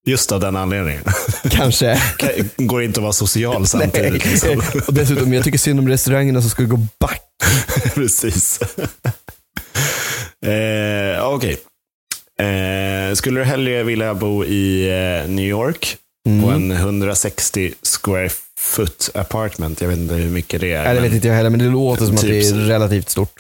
[0.06, 1.04] Just av den anledningen.
[1.50, 2.02] kanske.
[2.58, 4.26] Går inte att vara social samtidigt.
[4.26, 4.62] Liksom.
[4.88, 7.22] Och dessutom, jag tycker synd om restaurangerna som skulle gå back.
[7.96, 8.60] Precis.
[10.46, 11.58] eh, Okej.
[12.40, 16.72] Eh, skulle du hellre vilja bo i eh, New York på Mm.
[16.72, 19.82] en 160 square foot apartment?
[19.82, 20.84] Jag vet inte hur mycket det är.
[20.84, 22.56] Nej, det vet inte jag heller, men det låter som att Typ det är så.
[22.56, 23.34] relativt stort.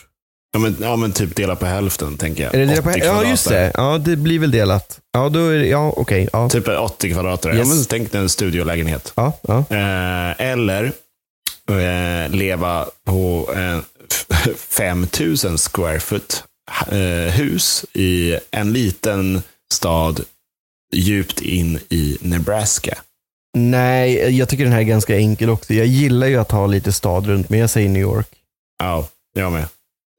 [0.56, 2.56] Ja men, ja, men typ dela på hälften, tänker jag.
[2.56, 3.72] Är det delat 80 på, ja, kvadrat just det.
[3.74, 5.00] Ja, det blir väl delat.
[5.14, 6.30] Ja, då är det, ja, okej.
[6.34, 6.50] ja.
[6.50, 7.42] Typ 80 kvadrat.
[7.42, 7.50] där.
[7.50, 7.68] Ja, Yes.
[7.68, 9.14] men tänk dig en studiolägenhet.
[9.16, 9.58] Ja, ja.
[9.70, 10.84] Eh, eller
[11.70, 13.84] eh, leva på en
[14.70, 16.44] 5000 square foot
[16.92, 19.42] eh, hus i en liten
[19.74, 20.22] stad
[20.94, 22.98] djupt in i Nebraska.
[23.58, 25.74] Nej, jag tycker den här är ganska enkel också.
[25.74, 28.28] Jag gillar ju att ha lite stad runt, men jag säger New York.
[28.80, 29.66] Ja, jag med.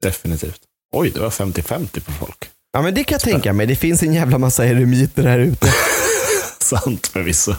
[0.03, 0.59] Definitivt.
[0.95, 2.49] Oj, det var 50-50 på folk.
[2.73, 3.65] Ja, men det kan jag tänka mig.
[3.67, 5.73] Det finns en jävla massa eremiter här ute.
[6.59, 7.55] Sant förvisso.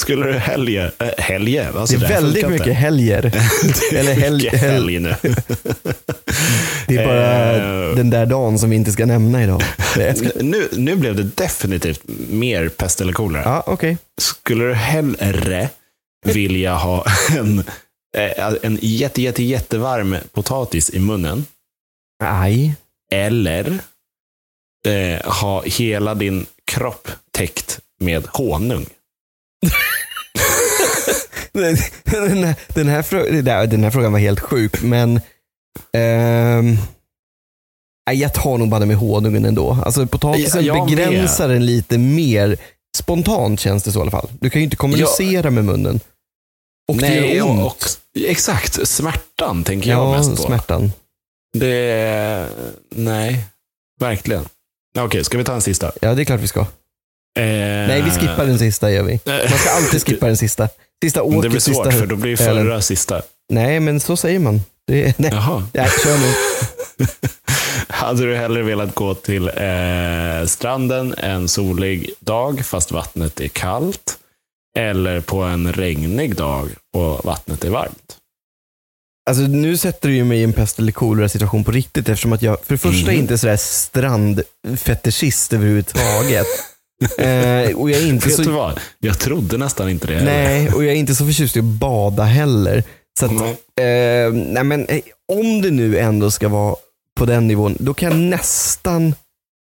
[0.00, 1.68] Skulle du helge, äh, helge?
[1.76, 2.48] Alltså Det är väldigt inte.
[2.58, 3.32] mycket helger.
[3.94, 4.98] Eller helg- helg.
[4.98, 5.14] nu.
[6.86, 7.52] Det är bara
[7.88, 7.96] Eh.
[7.96, 9.62] den där dagen som vi inte ska nämna idag.
[10.40, 13.42] Nu, nu blev det definitivt mer pest eller kolera.
[13.44, 13.96] Ja, okej.
[14.20, 15.68] Skulle du hellre
[16.26, 17.04] vilja ha
[17.38, 17.64] en,
[18.62, 21.46] en jätte, jätte, jättevarm potatis i munnen
[22.22, 22.74] Nej.
[23.12, 23.78] eller
[24.86, 28.86] eh, ha hela din kropp täckt med honung?
[31.52, 35.20] Den, den, här, den, här, frå- det där- den här frågan var helt sjuk, men
[35.92, 36.76] ehm,
[38.06, 39.78] nej, jag tar nog bara med honungen ändå.
[39.84, 42.56] Alltså potatisen Ja, jag begränsar den lite mer.
[42.96, 44.28] Spontant känns det så i alla fall.
[44.40, 46.00] Du kan ju inte kommunicera med munnen.
[46.88, 48.00] Och det gör ont.
[48.26, 48.88] Exakt.
[48.88, 50.42] Smärtan tänker jag ja, mest på.
[50.42, 50.92] smärtan.
[51.58, 52.48] Det,
[52.90, 53.44] nej,
[54.00, 54.44] verkligen.
[54.98, 55.92] Okej, ska vi ta en sista?
[56.00, 56.60] Ja, det är klart vi ska.
[56.60, 56.66] Eh,
[57.36, 59.20] Nej, vi skippar den sista gör vi.
[59.26, 60.68] Man ska alltid skippa den sista.
[61.02, 61.90] Sista åket, Det blir svårt, sista...
[61.98, 63.22] för då blir förra sista.
[63.52, 64.60] Nej, men så säger man.
[64.86, 65.68] Det, nej, Jaha.
[65.74, 66.32] nej, kör nu.
[67.88, 74.17] Hade du hellre velat gå till eh, stranden en solig dag fast vattnet är kallt?
[74.78, 78.16] Eller på en regnig dag och vattnet är varmt?
[79.30, 82.32] Alltså, nu sätter du ju mig i en pest eller kolera situation på riktigt eftersom
[82.32, 86.46] att jag för det första inte är sådär strandfetischist överhuvudtaget.
[87.18, 88.80] eh, och jag är inte Vet du så, vad?
[88.98, 90.14] Jag trodde nästan inte det.
[90.14, 90.32] heller.
[90.32, 92.84] nej, och jag är inte så förtjust i att bada heller.
[93.18, 94.26] Så att, Nej.
[94.26, 95.00] eh, nej, men, eh,
[95.32, 96.76] om det nu ändå ska vara
[97.16, 99.14] på den nivån, då kan jag nästan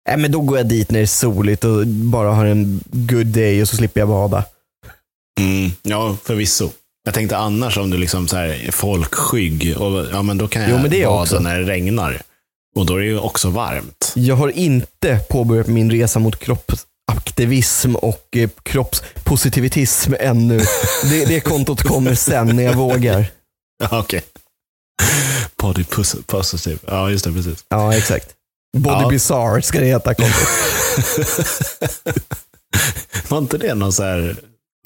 [0.08, 3.26] Nej, men då går jag dit när det är soligt och bara har en good
[3.26, 4.44] day och så slipper jag bada.
[5.38, 6.70] Mm, ja, förvisso.
[7.04, 10.62] Jag tänkte annars om du liksom så här är folkskygg, och, ja, men då kan
[10.62, 11.38] jag Jo, men det är jag bada också.
[11.38, 12.22] när det regnar.
[12.76, 14.12] Och då är det ju också varmt.
[14.14, 20.60] Jag har inte påbörjat min resa mot kroppsaktivism och eh, kroppspositivitism ännu.
[21.10, 23.26] Det, det kontot kommer sen när jag vågar.
[23.90, 24.22] Ja, Okej.
[25.56, 26.78] Body pos- positive.
[26.86, 27.32] Ja, just det.
[27.32, 27.64] Precis.
[27.68, 28.28] Ja, exakt.
[28.76, 29.08] Body Ja.
[29.08, 30.48] Bizarre ska det heta kontot.
[33.28, 34.36] Var inte det någon så här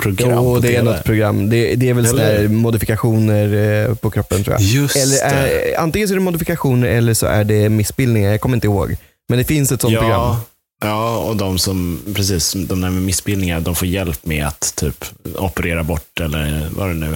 [0.03, 1.49] program Jo, det är något program.
[1.51, 2.49] Det, det är väl Eller?
[2.49, 3.55] modifikationer
[3.89, 4.63] eh, på kroppen tror jag.
[4.63, 5.73] Just Eller det.
[5.75, 8.31] eh, antingen så är det modifikationer eller så är det missbildningar.
[8.31, 8.97] Jag kommer inte ihåg.
[9.29, 10.21] Men det finns ett sånt program.
[10.21, 10.41] ja,
[10.85, 15.05] ja, och de som, precis, de där med missbildningar, de får hjälp med att typ
[15.37, 17.15] operera bort eller vad det nu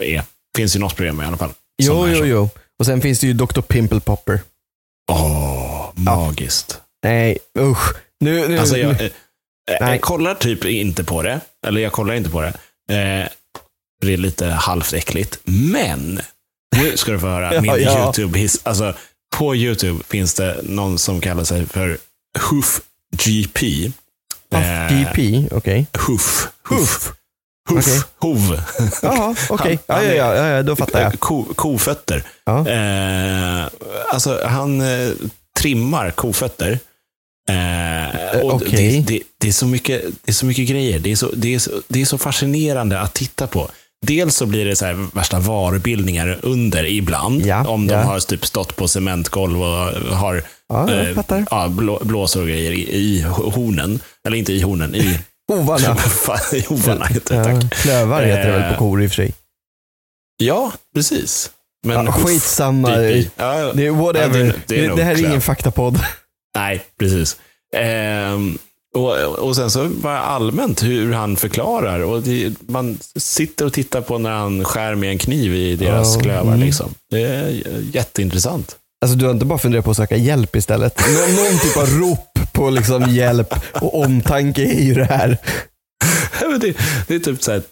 [0.00, 0.22] eh, är.
[0.56, 1.50] finns ju något program i alla fall.
[1.82, 2.48] Jo, är jo, jo.
[2.78, 3.60] Och sen finns det ju Dr.
[3.60, 4.40] Pimple Popper.
[5.12, 6.80] Åh, magiskt.
[7.04, 7.94] Nej, usch.
[8.20, 9.10] Nu, nu, Alltså jag, nu.
[9.80, 9.90] Nej.
[9.90, 11.40] jag kollar typ inte på det.
[11.66, 12.48] Eller jag kollar inte på det.
[12.94, 13.28] Eh,
[14.02, 15.38] det är lite halvt äckligt.
[15.44, 16.20] Men,
[16.76, 18.12] nu ska du få höra min ja.
[18.12, 18.60] YouTube-hiss.
[18.62, 18.94] Alltså,
[19.36, 21.98] på YouTube finns det någon som kallar sig för
[22.50, 22.80] Hoof
[23.16, 23.90] GP.
[24.54, 25.86] Eh, GP, okej.
[26.06, 26.48] Hoof.
[26.62, 27.12] Huff.
[27.68, 27.86] Hoof.
[27.86, 28.02] Okej.
[28.18, 28.60] Hov.
[29.02, 29.78] Jaha, okej.
[29.88, 31.20] Han- ja, ja, ja, ja, då fattar jag.
[31.20, 32.22] Ko, kofötter.
[32.44, 32.68] Ja.
[32.68, 33.68] Eh,
[34.12, 35.12] alltså, han eh,
[35.58, 36.78] trimmar kofötter.
[37.50, 39.02] Eh, och okej.
[39.06, 40.98] det, det, det, är så mycket, det är så mycket grejer.
[40.98, 43.70] Det är så, det, är så, det är så fascinerande att titta på.
[44.06, 47.46] Dels så blir det så värsta varubildningar under ibland.
[47.46, 48.02] Ja, om de ja.
[48.02, 49.68] har typ stått på cementgolv och
[50.16, 51.16] har Ja, eh,
[51.50, 54.00] ja, blå, blåsor och grejer i, i hornen.
[54.26, 55.18] Eller inte i hornen, i,
[55.52, 55.96] Hovarna.
[56.52, 57.04] I hovarna.
[57.06, 57.74] heter det, Ja, tack.
[57.74, 59.34] klövar heter det väl Eh, på kor i och för sig.
[60.36, 61.50] Ja, precis.
[61.86, 62.96] Men Ja, skitsamma.
[62.96, 63.30] GP.
[63.36, 63.72] Ja.
[63.74, 64.38] Det whatever.
[64.38, 66.00] Ja, det, det- det det här är ingen faktapodd.
[66.56, 67.36] Nej, precis.
[67.76, 68.58] Ehm,
[68.94, 72.00] och, och sen så bara allmänt hur han förklarar.
[72.00, 76.14] Och det, man sitter och tittar på när han skär med en kniv i deras
[76.16, 76.52] Ja, klövar.
[76.54, 76.60] mm.
[76.66, 76.94] Liksom.
[77.10, 78.76] Det är jätteintressant.
[79.02, 81.00] Alltså du har inte bara funderat på att söka hjälp istället?
[81.08, 85.38] Nå- någon typ av rop på liksom hjälp och omtanke är ju det här.
[86.60, 86.76] Det,
[87.08, 87.62] det är typ så här,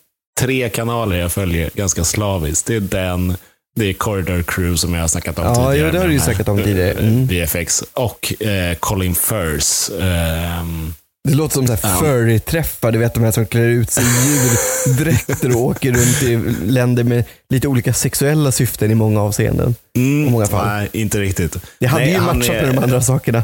[0.41, 2.67] tre kanaler jag följer ganska slaviskt.
[2.67, 3.37] Det är den,
[3.75, 5.87] det är Corridor Crew som jag har snackat om Ja, tidigare.
[5.87, 6.91] jo, det har du ju snackat om tidigare.
[6.93, 7.27] eh, Mm.
[7.27, 7.85] VFX.
[7.93, 9.91] Och eh, Colin Firth.
[10.03, 10.95] ehm,
[11.29, 11.89] Det låter som så här Ja.
[12.01, 14.09] furry-träffar, du vet de här som klär ut sig i
[14.89, 16.37] djurdräkter och åker runt i
[16.71, 19.75] länder med lite olika sexuella syften i många avseenden.
[19.97, 20.67] Mm, många fall.
[20.67, 21.57] Nej, inte riktigt.
[21.79, 23.43] Det hade Nej, ju matchat är- med de andra sakerna.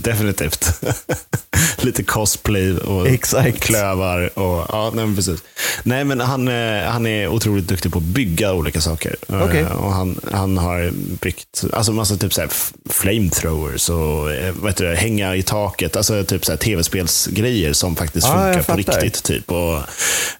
[0.00, 0.80] Definitivt.
[1.78, 3.60] Lite cosplay och Exakt.
[3.60, 4.38] klövar.
[4.38, 5.40] Och, ja, nej, men precis.
[5.82, 9.16] Nej, men han, eh, han är otroligt duktig på att bygga olika saker.
[9.28, 9.64] Eh, Okej.
[9.66, 12.50] Och han, han har byggt alltså massa typ så här
[12.90, 15.96] flamethrowers och eh, vad det, hänga i taket.
[15.96, 19.22] Alltså typ så här tv-spelsgrejer som faktiskt Ja, funkar jag på riktigt.
[19.22, 19.78] Typ, och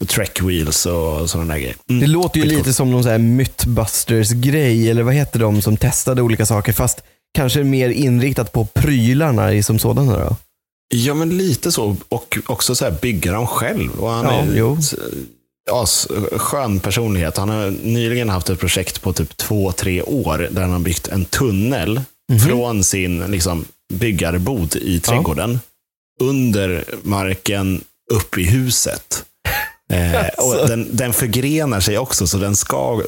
[0.09, 1.77] track wheels och sådana där grejer.
[1.91, 2.01] Mm.
[2.01, 6.23] Det låter ju lite som någon så här Mythbusters-grej, eller vad heter de som testade
[6.23, 7.03] olika saker, fast
[7.35, 10.37] kanske mer inriktat på prylarna i som sådana då?
[10.95, 11.97] Ja, men lite så.
[12.09, 14.01] Och också så här bygga dem själv.
[14.01, 14.79] Och han Ja, är jo.
[15.71, 17.37] ja, s- skön personlighet.
[17.37, 21.09] Han har nyligen haft ett projekt på typ två, tre år där han har byggt
[21.09, 22.01] en tunnel
[22.33, 22.41] Mhm.
[22.41, 25.59] från sin liksom, byggarbod i trädgården
[26.21, 27.81] under marken
[28.13, 29.25] upp i huset.
[29.93, 30.43] Eh, Alltså.
[30.63, 33.03] och den, den förgrenar sig också, så den ska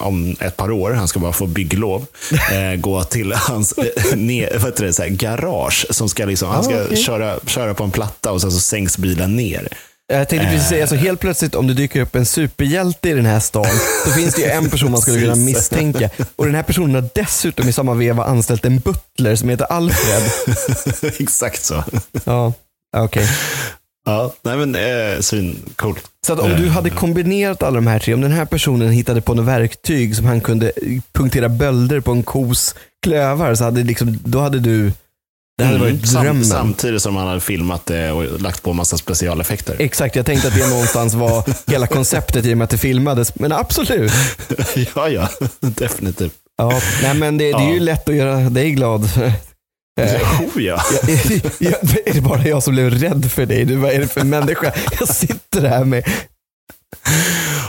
[0.00, 2.06] om ett par år, han ska bara få bygglov,
[2.52, 5.86] eh, gå till hans eh, ner, vad heter det, så här, garage.
[5.90, 6.96] Som ska liksom, han Ah, ska okej.
[6.96, 9.68] köra, köra på en platta och sen så sänks bilen ner.
[10.12, 13.26] Jag tänkte precis säga, så helt plötsligt om det dyker upp en superhjälte i den
[13.26, 13.66] här stan,
[14.04, 16.10] så finns det ju en person man skulle kunna misstänka.
[16.36, 20.22] Och den här personen har dessutom i samma veva anställt en butler som heter Alfred.
[21.18, 21.84] Exakt så.
[22.24, 22.52] Ja,
[22.96, 23.28] okej.
[24.06, 26.04] Ja, nej men eh, svincoolt.
[26.26, 29.20] Så att om du hade kombinerat alla de här tre, om den här personen hittade
[29.20, 30.72] på något verktyg som han kunde
[31.12, 34.92] punktera bölder på en kos klövar, så hade liksom, då hade du,
[35.58, 36.44] det hade varit Mm, Sam- drömmen.
[36.44, 39.76] samtidigt som han hade filmat det och lagt på massa specialeffekter.
[39.78, 43.34] Exakt, jag tänkte att det någonstans var hela konceptet i och med att det filmades.
[43.38, 44.12] Men absolut.
[44.94, 45.28] ja, ja,
[45.60, 46.34] definitivt.
[46.58, 47.82] Ja, nej men det, det är ju Ja.
[47.82, 49.08] lätt att göra dig glad.
[50.00, 50.82] Eh, Oh, ja.
[51.30, 51.74] jag, jag,
[52.06, 53.64] är det bara jag som blev rädd för dig?
[53.64, 56.04] Du, vad är det för människa jag sitter här med?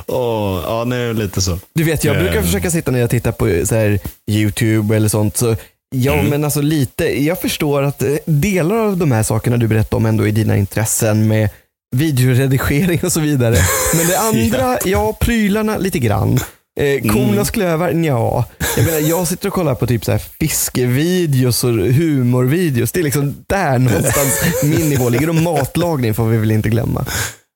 [0.07, 1.59] Åh, ja, nu lite så.
[1.73, 2.41] Du vet, jag brukar Eh.
[2.43, 3.99] försöka sitta när jag tittar på så här,
[4.31, 5.37] YouTube eller sånt.
[5.37, 5.55] Så,
[5.95, 6.25] ja, Mm.
[6.25, 7.23] men alltså lite.
[7.23, 10.57] Jag förstår att eh, delar av de här sakerna du berättar om ändå är dina
[10.57, 11.49] intressen med
[11.95, 13.55] videoredigering och så vidare.
[13.95, 16.39] Men det andra, ja, prylarna lite grann.
[16.79, 18.45] Eh, kornas klövar, ja.
[18.77, 22.91] Jag menar, jag sitter och kollar på typ så här fiskevideos och humorvideos.
[22.91, 25.29] Det är liksom där någonstans min nivå ligger.
[25.29, 27.05] Och matlagning får vi väl inte glömma.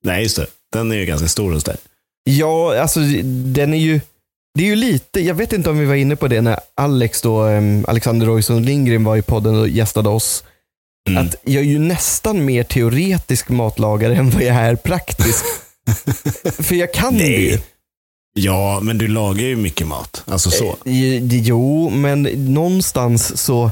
[0.04, 0.48] Nej, just det.
[0.74, 1.76] Den är ju ganska stor hos dig.
[2.24, 3.00] Ja, alltså
[3.34, 4.02] den är ju,
[4.58, 7.22] det är ju lite, jag vet inte om vi var inne på det när Alex
[7.22, 10.44] då, em, Alexander Roysson Lindgren var i podden och gästade oss.
[11.10, 11.28] Mm.
[11.28, 15.46] Att jag är ju nästan mer teoretisk matlagare än vad jag är praktisk.
[16.60, 17.60] För jag kan det ju.
[18.40, 20.24] Ja, men du lagar ju mycket mat.
[20.28, 20.78] Alltså så.
[20.86, 23.72] Eh, Jo, men någonstans så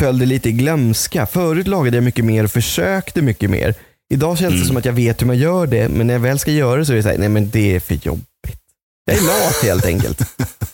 [0.00, 1.26] föll det lite i glömska.
[1.26, 3.74] Förut lagade jag mycket mer och försökte mycket mer.
[4.14, 4.66] Idag känns det Mm.
[4.68, 6.86] som att jag vet hur man gör det, men när jag väl ska göra det
[6.86, 8.24] så är det så här, nej men det är för jobbigt.
[9.04, 10.20] Jag är lat helt enkelt.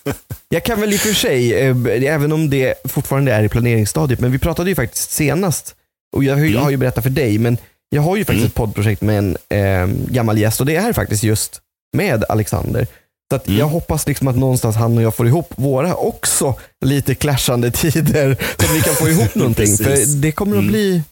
[0.49, 1.77] Jag kan väl i och för sig, eh,
[2.15, 5.75] även om det fortfarande är i planeringsstadiet, men vi pratade ju faktiskt senast,
[6.17, 6.63] och jag har ju, Mm.
[6.63, 7.59] har ju berättat för dig, men
[7.91, 8.47] jag har ju faktiskt Mm.
[8.49, 11.61] ett poddprojekt med en eh, gammal gäst och det är faktiskt just
[11.97, 12.87] med Alexander.
[13.31, 13.59] Så att Mm.
[13.59, 18.37] jag hoppas liksom att någonstans han och jag får ihop våra också lite clashande tider
[18.59, 19.77] så att vi kan få ihop någonting.
[19.77, 20.73] För det kommer att Mm.
[20.73, 21.03] bli,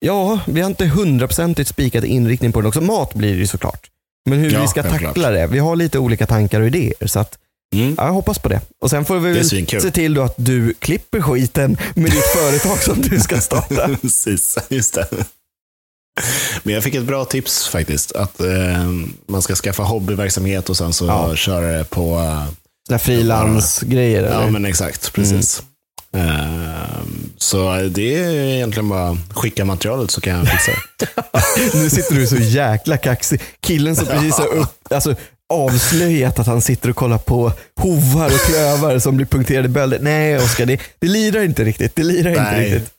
[0.00, 2.80] ja, vi har inte hundraprocentigt spikat inriktning på den också.
[2.80, 3.86] Mat blir det ju såklart.
[4.28, 5.46] Men hur Ja, vi ska tackla det.
[5.46, 7.06] Vi har lite olika tankar och idéer.
[7.06, 7.38] Så att,
[7.74, 7.94] Mm.
[7.98, 8.60] ja, jag hoppas på det.
[8.80, 12.24] Och sen får vi Det väl se till då att du klipper skiten med ditt
[12.26, 13.90] företag som du ska starta.
[14.02, 15.06] Precis, just det.
[16.62, 18.12] Men jag fick ett bra tips faktiskt.
[18.12, 18.46] Att eh,
[19.28, 21.36] man ska skaffa hobbyverksamhet och sen så Ja.
[21.36, 22.18] köra det på...
[22.90, 24.30] Eh, frilansgrejer.
[24.32, 25.12] ja, men exakt.
[25.12, 25.62] Precis.
[26.16, 27.00] Eh,
[27.36, 30.72] så det är egentligen bara skicka materialet så kan jag fixa.
[31.78, 33.40] Nu sitter du så jäkla kaxig.
[33.60, 35.14] Killen som precis har upp, alltså,
[35.52, 39.98] avslöjat att han sitter och kollar på hovar och klövar som blir punkterade bölder.
[40.00, 41.96] Nej Oskar, det, det lirar inte riktigt.
[41.96, 42.64] Det lirar inte Nej.
[42.74, 42.90] riktigt.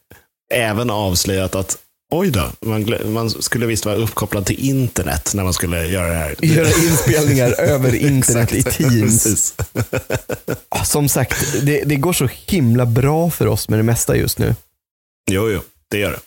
[0.53, 1.77] Även avslöjat att
[2.11, 6.15] oj då, man, man skulle visst vara uppkopplad till internet när man skulle göra det
[6.15, 6.35] här.
[6.41, 8.63] Göra inspelningar över internet i.
[8.63, 9.53] Teams.
[10.85, 14.55] Som sagt, det, det går så himla bra för oss med det mesta just nu.
[15.31, 16.19] Jo, jo, det gör det.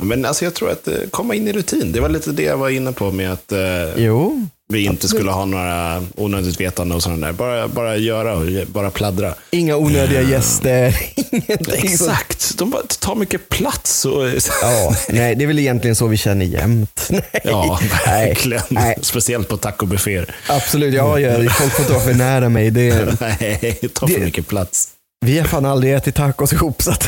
[0.00, 2.56] Men alltså jag tror att eh, komma in i rutin, det var lite det jag
[2.56, 3.58] var inne på med att eh,
[3.96, 7.32] Jo, vi inte skulle ha några onödigt vetande och sådant där.
[7.32, 9.34] Bara, bara göra och bara pladdra.
[9.50, 10.96] inga onödiga gäster.
[11.30, 11.66] Ingenting
[11.98, 12.10] sånt.
[12.10, 14.04] Exakt, de bara tar mycket plats.
[14.04, 14.28] Och,
[14.62, 17.06] Ja, nej, det är väl egentligen så vi känner jämt.
[17.10, 17.22] Nej.
[17.44, 18.62] ja, verkligen.
[18.68, 18.98] nej.
[19.02, 20.34] Speciellt på tacobufféer.
[20.48, 22.70] Absolut, ja, ja, folk får inte vara för nära mig.
[22.70, 24.88] Det, Nej, det tar för Det- mycket plats.
[25.26, 26.82] vi har fan aldrig ätit tacos ihop.
[26.82, 27.04] Så att,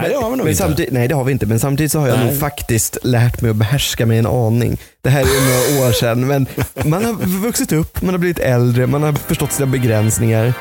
[0.00, 0.86] Nej, det har vi nog men inte.
[0.90, 1.46] nej, det har vi inte.
[1.46, 2.26] Men samtidigt så har jag Nej.
[2.26, 4.78] nog faktiskt lärt mig att behärska mig en aning.
[5.00, 6.46] Det här är några år sedan, men
[6.84, 7.12] man har
[7.42, 10.54] vuxit upp, man har blivit äldre, man har förstått sina begränsningar.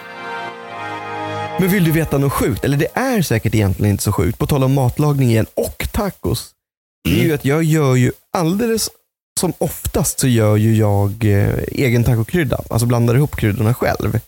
[1.60, 2.64] Men vill du veta något sjukt?
[2.66, 4.38] Eller det är säkert egentligen inte så sjukt.
[4.38, 6.50] På tal om matlagning igen och tacos.
[7.04, 7.28] Det är Mm.
[7.28, 8.90] ju att jag gör ju alldeles
[9.40, 12.62] som oftast så gör ju jag eh, egen tacokrydda.
[12.70, 14.20] Alltså blandar ihop kryddorna själv.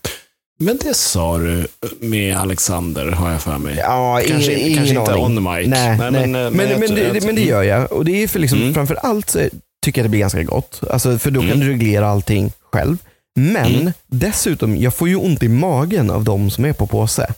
[0.59, 1.67] Men det sa du
[1.99, 3.75] med Alexander, har jag för mig.
[3.77, 5.67] Ja, Kanske, ingen, ingen kanske inte on mic.
[5.67, 6.11] Nej, nej.
[6.11, 7.91] Men, eh, men, men, tror det, men det gör jag.
[7.91, 8.73] Och det är för liksom, Mm.
[8.73, 9.39] framför allt så
[9.85, 10.81] tycker jag det blir ganska gott.
[10.91, 11.59] Alltså, för då kan Mm.
[11.59, 12.97] du reglera allting själv.
[13.35, 13.91] Men Mm.
[14.07, 17.33] dessutom, jag får ju ont i magen av de som är på påse.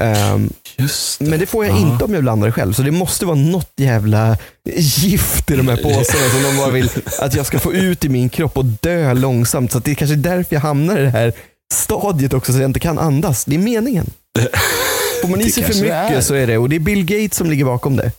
[0.00, 1.78] Ehm, Just men det får jag Ja.
[1.92, 2.72] inte om jag blandar det själv.
[2.72, 4.38] Så det måste vara något jävla
[4.76, 6.90] gift i de här påsarna som de bara vill
[7.20, 9.72] att jag ska få ut i min kropp och dö långsamt.
[9.72, 11.32] Så att det är kanske därför jag hamnar i det här
[11.74, 13.44] stadiet också, så jag inte kan andas.
[13.44, 14.10] Det är meningen.
[15.22, 16.20] Får man i sig för mycket är.
[16.20, 16.58] så är det.
[16.58, 18.12] Och det är Bill Gates som ligger bakom det.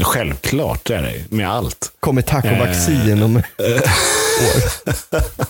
[0.00, 1.92] Självklart är det, med allt.
[2.00, 3.44] Kommer tacovaccin om år.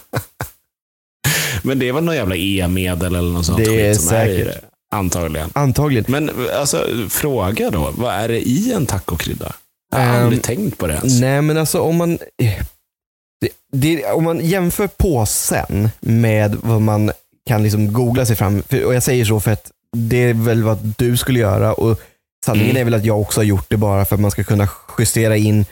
[1.62, 4.36] Men det är väl någon jävla e-medel eller något sånt Det är som är i
[4.36, 4.46] säkert.
[4.46, 4.60] det.
[4.96, 5.50] Antagligen.
[5.52, 6.04] Antagligen.
[6.08, 7.92] Men alltså, fråga då.
[7.96, 9.52] Vad är det i en tacokrydda?
[9.92, 11.20] Jag har Ehm, aldrig tänkt på det ens.
[11.20, 17.10] Nej, men alltså om man, det, det, om man jämför påsen med vad man
[17.46, 20.62] kan liksom googla sig fram, för, och jag säger så för att det är väl
[20.62, 22.00] vad du skulle göra och
[22.44, 22.80] sanningen Mm.
[22.80, 24.68] är väl att jag också har gjort det bara för att man ska kunna
[24.98, 25.64] justera in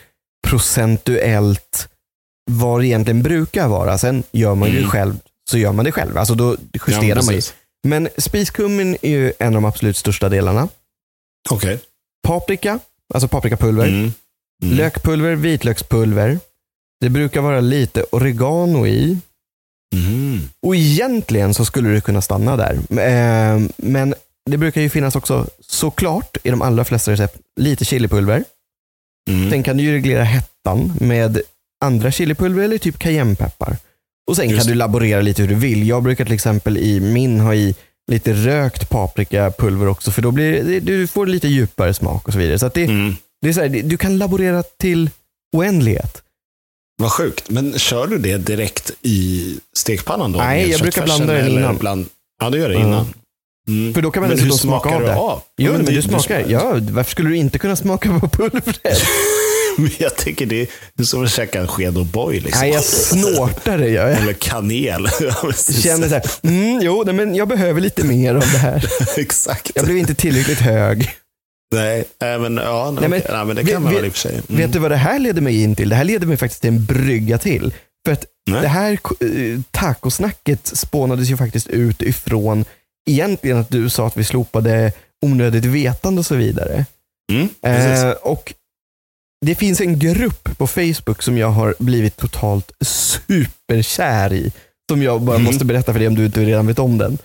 [0.49, 1.89] procentuellt
[2.51, 3.99] vad det egentligen brukar vara.
[3.99, 4.91] Sen gör man ju Mm.
[4.91, 5.15] själv,
[5.51, 6.19] så gör man det själv.
[6.19, 6.57] Alltså då
[6.87, 7.41] justerar Ja, man ju.
[7.87, 10.69] Men spiskummin är ju en av de absolut största delarna.
[11.51, 11.79] Okej.
[12.27, 12.79] Paprika,
[13.15, 13.89] alltså paprikapulver.
[13.89, 14.13] Mm.
[14.63, 14.77] Mm.
[14.77, 16.39] Lökpulver, vitlökspulver.
[17.01, 19.19] Det brukar vara lite oregano i.
[19.95, 20.41] Mm.
[20.63, 22.73] Och egentligen så skulle det kunna stanna där.
[23.01, 24.15] Eh, Men
[24.51, 28.45] det brukar ju finnas också, såklart, i de allra flesta recept, lite chilipulver.
[29.31, 29.51] Mm.
[29.51, 31.41] Sen kan du ju reglera hettan med
[31.85, 33.77] andra chilipulver eller typ cayennepeppar.
[34.31, 35.89] Och sen Just kan du laborera lite hur du vill.
[35.89, 37.75] Jag brukar till exempel i min ha i
[38.11, 42.59] lite rökt paprikapulver också, för då blir du får lite djupare smak och så vidare.
[42.59, 43.17] Så det, Mm.
[43.43, 45.11] det är så här, du kan laborera till
[45.57, 46.23] oändlighet.
[47.03, 47.51] Vad sjukt.
[47.51, 50.39] Men kör du det direkt i stekpannan då?
[50.39, 51.77] Nej, jag brukar blanda den eller innan.
[51.77, 52.07] Bland...
[52.41, 53.15] Ja, du gör det innan.
[53.69, 53.95] Mm.
[53.95, 55.15] För då kan man men dessutom smaka av du det.
[55.17, 55.43] av?
[55.59, 56.45] Jo, men, det- du smakar.
[56.49, 58.81] Ja, varför skulle du inte kunna smaka på pulvret?
[59.77, 60.69] Men jag tycker det
[60.99, 62.33] är som att käka en sked O'boy.
[62.33, 62.61] Liksom.
[62.61, 64.13] Nej, jag snortar det jag.
[64.13, 65.09] Eller kanel.
[65.83, 68.87] Känner så här, mm, jo, nej, men jag behöver lite mer av det här.
[69.17, 69.71] Exakt.
[69.75, 71.11] Jag blev inte tillräckligt hög.
[71.73, 73.31] Nej, äh, men, ja, Nej, men- okej.
[73.35, 74.33] Nej, men det vet- kan man väl vet- i och för sig.
[74.49, 74.61] Mm.
[74.61, 75.89] Vet du vad det här leder mig in till?
[75.89, 77.75] Det här leder mig faktiskt till en brygga till.
[78.07, 78.61] För att Nej.
[78.63, 82.65] det här eh, tacosnacket spånades ju faktiskt ut ifrån
[83.11, 84.93] egentligen att du sa att vi slopade
[85.27, 86.87] onödigt vetande och så vidare.
[87.33, 87.49] Mm.
[87.67, 88.55] Eh, och
[89.47, 94.53] Det finns en grupp på Facebook som jag har blivit totalt superkär i.
[94.91, 95.45] Som jag bara Mm.
[95.45, 97.19] måste berätta för dig om du inte redan vet om den.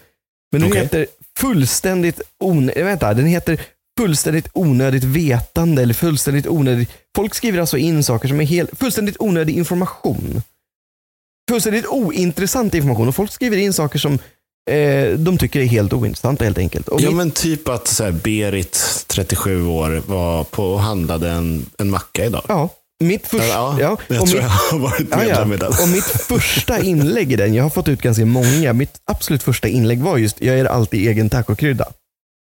[0.52, 0.82] Men den Okej.
[0.82, 3.62] heter fullständigt onödigt, vänta, den heter
[4.04, 6.90] fullständigt onödigt vetande eller fullständigt onödigt.
[7.16, 10.42] Folk skriver alltså in saker som är helt, fullständigt onödig information.
[11.52, 14.14] Fullständigt ointressant information och folk skriver in saker som
[14.72, 16.88] eh, de tycker är helt ointressanta helt enkelt.
[16.88, 21.30] Och Ja, mitt- men typ att så här, Berit, 37 år, var på och handlade
[21.30, 22.44] en, en macka idag.
[22.48, 22.70] ja,
[23.04, 25.56] mitt första, Ja, ja, jag tror mitt- jag har varit Ja, medlem ja.
[25.56, 25.72] i den.
[25.84, 29.68] Och mitt första inlägg i den, jag har fått ut ganska många, mitt absolut första
[29.68, 31.86] inlägg var just, jag gör alltid egen tacokrydda.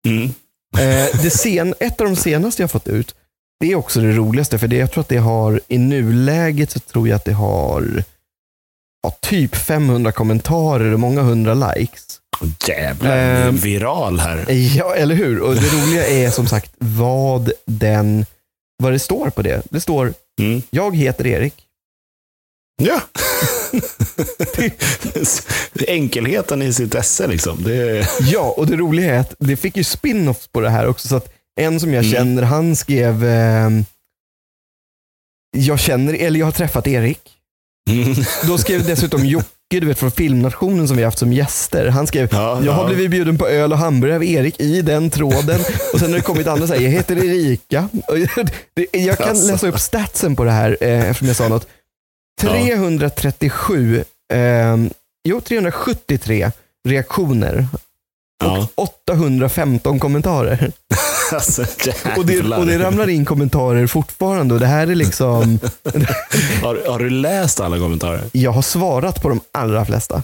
[0.07, 0.30] Mm.
[0.79, 3.14] Eh, det sen, ett av de senaste jag fått ut,
[3.61, 6.81] det är också det roligaste, för det, jag tror att det har, i nuläget så
[6.81, 8.05] tror jag att det har
[9.03, 12.20] ja, typ 500 kommentarer och många hundra likes.
[12.68, 13.57] Jävlar, Ehm.
[13.57, 14.51] viral här.
[14.77, 15.41] Ja, eller hur?
[15.41, 18.27] Och det roliga är som sagt vad den,
[18.83, 19.62] vad det står på det.
[19.70, 20.62] Det står, Mm.
[20.70, 21.55] jag heter Erik.
[22.83, 23.01] Ja.
[25.89, 27.62] Enkelheten i sitt esse liksom.
[27.62, 28.09] Det.
[28.20, 31.09] Ja, och det roliga är att det fick ju spin-offs på det här också.
[31.09, 31.29] Så att
[31.61, 32.12] en som jag Mm.
[32.16, 33.70] känner, han skrev eh,
[35.57, 37.20] Jag känner, eller jag har träffat Erik.
[37.91, 38.14] Mm.
[38.47, 41.87] Då skrev dessutom Jocke, du vet från Filmnationen som vi haft som gäster.
[41.89, 45.11] Han skrev Ja, Jag har blivit bjuden på öl och hamburgare av Erik i den
[45.11, 45.61] tråden.
[45.93, 47.89] Och sen har det kommit andra säger jag heter Erika.
[48.93, 49.47] Jag kan Alltså.
[49.53, 51.66] läsa upp statsen på det här eh, eftersom jag sa något.
[52.41, 54.76] 337, eh,
[55.24, 56.51] jo 373
[56.89, 57.66] reaktioner
[58.45, 58.68] Ja.
[58.74, 60.72] 815 kommentarer.
[61.32, 61.62] Alltså,
[62.16, 65.59] Och det, och det ramlar in kommentarer fortfarande och det här är liksom,
[66.62, 68.20] har, har du läst alla kommentarer?
[68.32, 70.22] jag har svarat på de allra flesta.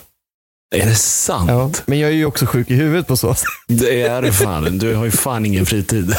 [0.77, 1.51] Är det sant?
[1.51, 3.49] Ja, men jag är ju också sjuk i huvudet på så sätt.
[3.69, 4.79] Det är det fan.
[4.79, 6.15] Du har ju fan ingen fritid.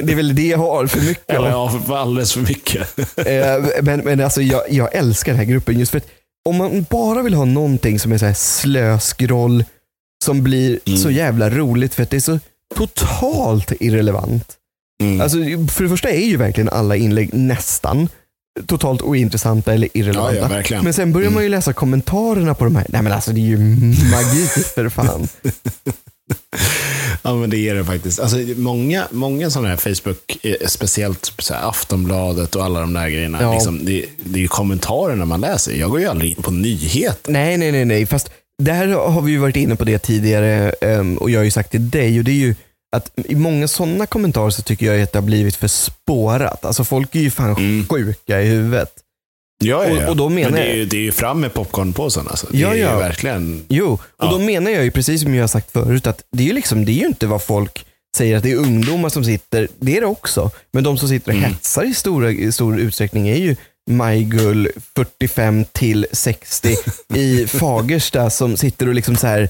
[0.00, 2.98] Det är väl det jag har för mycket Eller ja, för alldeles för mycket.
[3.18, 6.06] Eh, men men alltså, jag, jag älskar den här gruppen just för att
[6.48, 9.64] om man bara vill ha någonting som är så här slöskroll
[10.24, 10.98] som blir Mm.
[10.98, 12.38] så jävla roligt för att det är så
[12.74, 14.52] totalt irrelevant.
[15.02, 15.20] Mm.
[15.20, 15.38] Alltså,
[15.74, 18.08] för det första är ju verkligen alla inlägg nästan
[18.66, 20.34] totalt ointressanta eller irrelevanta.
[20.34, 20.84] Ja, ja, verkligen.
[20.84, 22.86] Men sen börjar man ju läsa kommentarerna på de här.
[22.88, 23.58] Nej men alltså det är ju
[24.10, 25.28] magi för fan.
[27.22, 28.20] Ja, men det är det faktiskt.
[28.20, 33.08] Alltså, många, många sådana här Facebook, eh, speciellt så här Aftonbladet och alla de där
[33.08, 33.38] grejerna.
[33.42, 33.52] Ja.
[33.52, 35.72] Liksom, det, det är ju kommentarerna man läser.
[35.72, 37.32] Jag går ju aldrig in på nyheter.
[37.32, 38.06] Nej, nej, nej, nej.
[38.06, 38.30] Fast
[38.62, 41.70] där har vi ju varit inne på det tidigare ehm, och jag har ju sagt
[41.70, 42.54] till dig och det är ju
[42.94, 46.64] att i många sådana kommentarer så tycker jag att det har blivit för spårat.
[46.64, 47.86] Alltså folk är ju fan Mm.
[47.88, 48.90] sjuka i huvudet.
[49.64, 50.08] Ja, ja, Och- ja.
[50.10, 52.28] och då menar Men det är, ju, det är ju fram med popcornpåsen.
[52.28, 52.46] Alltså.
[52.50, 52.92] Det Ja, är ja.
[52.92, 53.64] ju verkligen...
[53.68, 56.46] Jo, och då menar jag ju precis som jag har sagt förut att det är
[56.46, 57.86] ju, liksom, det är ju inte vad folk
[58.16, 60.50] säger att det är ungdomar som sitter, det är det också.
[60.72, 61.50] Men de som sitter och Mm.
[61.50, 63.56] hetsar i, stora, i stor utsträckning är ju
[63.90, 66.76] Majgull 45 till 60
[67.14, 69.48] i Fagersta som sitter och liksom så här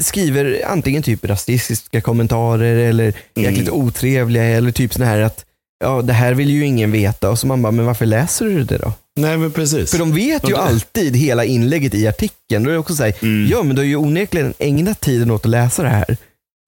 [0.00, 5.44] skriver antingen typ rasistiska kommentarer eller jäkligt otrevliga eller typ sådana här att
[5.84, 8.64] ja, det här vill ju ingen veta och så man bara, men varför läser du
[8.64, 8.92] det då?
[9.20, 9.90] Nej, men precis.
[9.90, 12.62] För de vet ju alltid hela inlägget i artikeln.
[12.64, 13.48] Då är det också så här, Mm.
[13.50, 16.16] ja men du har ju onekligen ägnat tiden åt att läsa det här.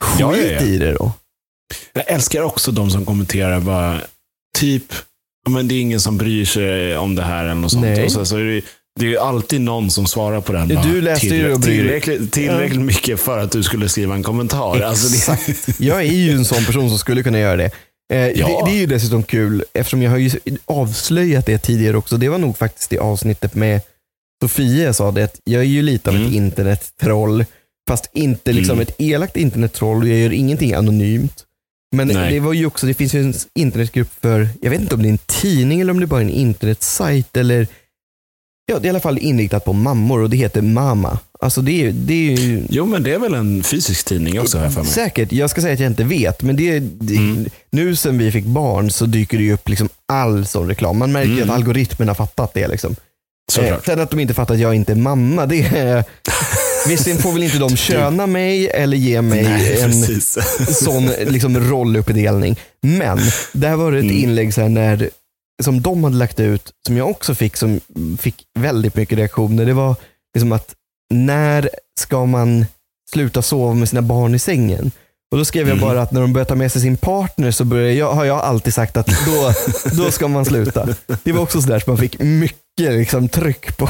[0.05, 0.61] Skit Ja, ja, ja.
[0.61, 1.13] i det då.
[1.93, 4.01] Jag älskar också de som kommenterar bara,
[4.59, 4.85] typ,
[5.45, 7.85] "Ja, men det är ingen som bryr sig om det här eller något sånt.
[7.85, 8.05] Nej.
[8.05, 8.63] Och så, så är det,
[9.01, 10.69] det är ju alltid någon som svarar på den.
[10.69, 12.01] Du läste ju och bryr dig.
[12.01, 14.81] tillräckligt, tillräckligt mycket för att du skulle skriva en kommentar.
[14.81, 15.39] Alltså det,
[15.79, 17.71] Jag är ju en sån person som skulle kunna göra det.
[18.13, 18.47] Eh, Ja.
[18.65, 18.71] det.
[18.71, 20.31] Det är ju dessutom kul eftersom jag har ju
[20.65, 22.17] avslöjat det tidigare också.
[22.17, 23.81] Det var nog faktiskt det avsnittet med
[24.43, 26.35] Sofia sa det att jag är ju lite av ett Mm.
[26.35, 27.45] internettroll.
[27.89, 28.83] Fast inte liksom Mm.
[28.83, 31.45] ett elakt internettroll och jag gör ingenting anonymt.
[31.97, 32.33] Men Nej.
[32.33, 35.09] det var ju också, det finns ju en internetgrupp för, jag vet inte om det
[35.09, 37.67] är en tidning eller om det bara är en internetsajt eller
[38.67, 41.19] Ja, det är i alla fall inriktat på mammor och det heter Mama.
[41.41, 44.59] Alltså det är, det är ju jo, men det är väl en fysisk tidning också
[44.59, 44.91] här för mig.
[44.91, 46.43] Säkert, jag ska säga att jag inte vet.
[46.43, 47.47] Men det, det, Mm.
[47.71, 50.99] nu sen vi fick barn så dyker det upp liksom all sån reklam.
[50.99, 51.51] Man märker Mm.
[51.51, 52.69] att algoritmerna har fattat det.
[52.69, 52.97] Liksom.
[53.59, 56.05] Eh, sen att de inte fattar att jag inte är mamma, det är...
[56.89, 60.39] Visserligen får väl inte de köna mig eller ge mig Nej, en precis.
[60.71, 62.57] sån liksom, rolluppdelning.
[62.83, 63.19] Men
[63.53, 64.17] där var det ett Mm.
[64.17, 65.11] inlägg så här när,
[65.63, 67.81] som de hade lagt ut, som jag också fick, som
[68.19, 69.65] fick väldigt mycket reaktioner.
[69.67, 69.97] Det var
[70.35, 70.75] liksom att
[71.15, 72.67] när ska man
[73.13, 74.91] sluta sova med sina barn i sängen?
[75.33, 75.87] Och Då skrev jag Mhm.
[75.87, 78.39] bara att när de börjar ta med sig sin partner så börjar jag, har jag
[78.39, 79.53] alltid sagt att då,
[80.05, 80.89] då ska man sluta.
[81.25, 83.89] Det var också sådär som man fick mycket liksom, tryck på.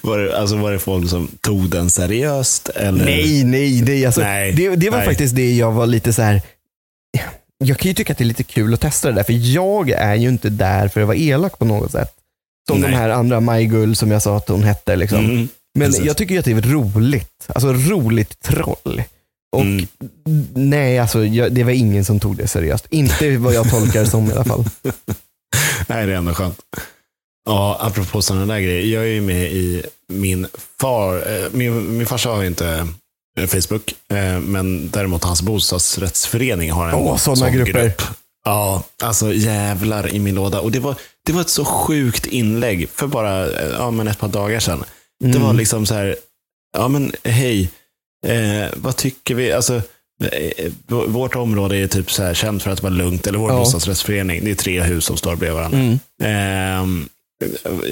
[0.00, 2.68] Var det, alltså, var det folk som tog den seriöst?
[2.68, 3.04] Eller?
[3.04, 4.06] Nej, nej, nej.
[4.06, 5.06] Alltså, Nej, det, det var nej.
[5.06, 6.42] faktiskt det jag var lite så här.
[7.64, 9.90] Jag kan ju tycka att det är lite kul att testa det där, för jag
[9.90, 12.10] är ju inte där för att vara elak på något sätt.
[12.68, 12.90] Som Nej.
[12.90, 14.96] de här andra Majgull som jag sa att hon hette.
[14.96, 15.18] Liksom.
[15.24, 15.48] Mm,
[15.78, 16.04] Men precis.
[16.04, 17.46] jag tycker ju att det är roligt.
[17.46, 19.02] Alltså roligt troll.
[19.56, 19.86] Och Mm.
[20.54, 22.86] nej, alltså jag, det var ingen som tog det seriöst.
[22.90, 24.64] Inte vad jag tolkar som i alla fall.
[25.86, 26.58] Nej, det är ändå skönt.
[27.44, 28.94] Ja, apropå sådana där grejer.
[28.94, 30.46] Jag är ju med i min
[30.80, 32.88] far, eh, min, min farsa har ju inte
[33.48, 37.72] Facebook, eh, men däremot hans bostadsrättsförening har en Åh, sådana sån grupper.
[37.84, 38.02] grupp.
[38.44, 40.60] Ja, alltså jävlar i min låda.
[40.60, 40.94] Och det var,
[41.26, 44.84] det var ett så sjukt inlägg för bara eh, ja, men ett par dagar sedan.
[45.20, 45.42] Det Mm.
[45.42, 46.16] var liksom så här,
[46.76, 47.70] ja men hej,
[48.26, 49.52] eh, vad tycker vi?
[49.52, 49.82] Alltså,
[50.32, 53.58] eh, vårt område är typ så här känt för att vara lugnt, eller vår Ja.
[53.58, 55.78] bostadsrättsförening, det är tre hus som står bredvid varandra.
[55.78, 55.98] Mm.
[56.22, 57.08] Ehm,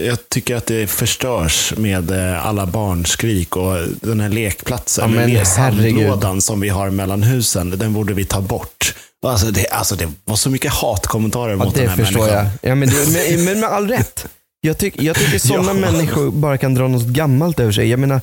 [0.07, 5.03] jag tycker att det förstörs med eh, alla barnskrik och den här lekplatsen.
[5.05, 5.47] Ja, men herregud.
[5.47, 8.95] sandlådan som vi har mellan husen, den borde vi ta bort.
[9.27, 12.49] Alltså det, alltså det var så mycket hatkommentarer Ja, mot den det här förstår människan.
[12.63, 12.71] jag.
[12.71, 14.27] Ja, men, det, men, men med all rätt.
[14.61, 15.91] Jag, tyck, jag tycker sådana Ja.
[15.93, 17.89] människor bara kan dra något gammalt över sig.
[17.89, 18.21] Jag menar,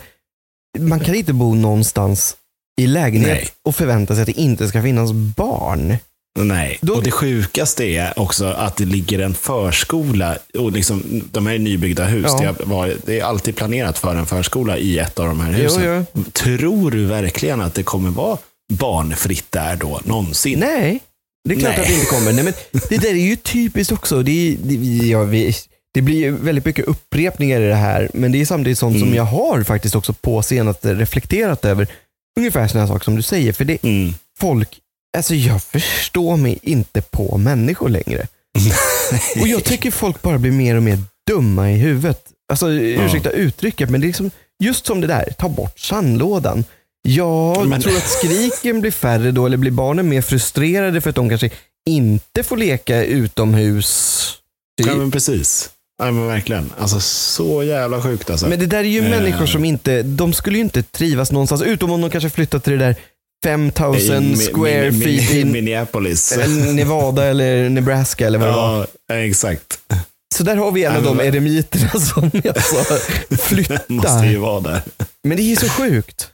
[0.80, 2.36] man kan inte bo någonstans
[2.82, 3.50] i lägenhet Nej.
[3.66, 5.98] och förvänta sig att det inte ska finnas barn.
[6.40, 10.38] Nej, Då- och det sjukaste är också att det ligger en förskola.
[10.60, 12.26] Och liksom, de här är nybyggda hus.
[12.42, 12.56] Ja.
[12.58, 15.64] Det, varit, det är alltid planerat för en förskola i ett av de här Jo,
[15.64, 16.06] husen.
[16.14, 16.24] jo.
[16.32, 18.38] Tror du verkligen att det kommer vara
[18.74, 20.60] barnfritt där då, någonsin?
[20.60, 21.00] Nej,
[21.50, 21.82] det är klart Nej.
[21.82, 22.34] att det inte kommer.
[22.34, 22.54] Nej, men
[22.90, 24.24] det där är ju typiskt också.
[24.24, 24.74] Det, det,
[25.08, 25.56] ja, vi,
[25.94, 29.16] det blir väldigt mycket upprepningar i det här, men det är samtidigt sånt som Mm.
[29.18, 31.88] jag har faktiskt också på senast reflekterat över.
[32.38, 33.54] Ungefär sådana saker som du säger.
[33.54, 34.14] För det, Mm.
[34.40, 34.70] folk,
[35.16, 38.28] alltså jag förstår mig inte på människor längre.
[39.42, 42.22] Och jag tycker folk bara blir mer och mer dumma i huvudet.
[42.52, 44.32] Alltså ursäkta uttrycket, men det är liksom,
[44.64, 46.66] just som det där, ta bort sandlådan.
[47.08, 51.16] Jag Men- tror att skriken blir färre då, eller blir barnen mer frustrerade för att
[51.16, 51.50] de kanske
[51.90, 54.32] inte får leka utomhus.
[54.86, 55.70] Ja, men precis.
[55.98, 56.74] Ja, men verkligen.
[56.80, 58.48] Alltså så jävla sjukt alltså.
[58.48, 59.10] Men det där är ju Eh.
[59.10, 62.74] människor som inte, de skulle ju inte trivas någonstans, utom om de kanske flyttar till
[62.74, 62.96] det där
[63.44, 66.32] 5000 I square Min- feet Min- in Minneapolis.
[66.38, 68.88] eller Nevada eller Nebraska eller vad det var.
[69.08, 69.80] Ja, exakt.
[70.36, 72.78] Så där har vi en av Ja, de eremiterna som jag sa
[73.30, 74.38] Måste ju flyttar.
[74.38, 74.82] vara där.
[75.24, 76.30] Men det är ju så sjukt.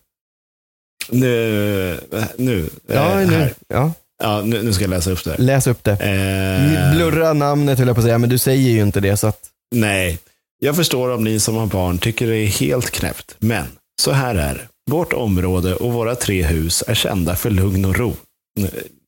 [1.09, 1.99] Nu,
[2.37, 3.53] nu, Ja, eh, nu, här.
[3.67, 3.93] ja,
[4.23, 5.35] Ja, nu, nu ska jag läsa upp det.
[5.37, 5.91] läs upp det.
[5.91, 9.17] Eh, Blurra namnet höll jag på att säga, men du säger ju inte det.
[9.17, 9.39] Så att,
[9.75, 10.19] Nej,
[10.59, 13.35] jag förstår om ni som har barn tycker det är helt knäppt.
[13.39, 13.65] Men
[14.01, 14.67] så här är det.
[14.89, 18.15] Vårt område och våra tre hus är kända för lugn och ro.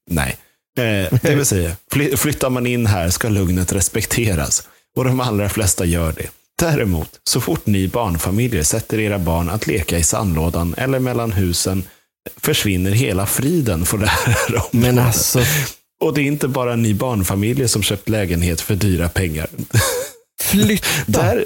[0.09, 0.37] Nej.
[0.77, 4.67] Eh, det vill säga, fly- flyttar man in här ska lugnet respekteras.
[4.95, 6.29] Och de allra flesta gör det.
[6.59, 11.83] Däremot, så fort ni barnfamiljer sätter era barn att leka i sandlådan eller mellan husen
[12.37, 14.73] försvinner hela friden för det här området.
[14.73, 15.39] Men alltså,
[15.99, 19.47] Och det är inte bara ni barnfamiljer som köpt lägenhet för dyra pengar.
[20.43, 20.85] flytta.
[21.05, 21.45] Där,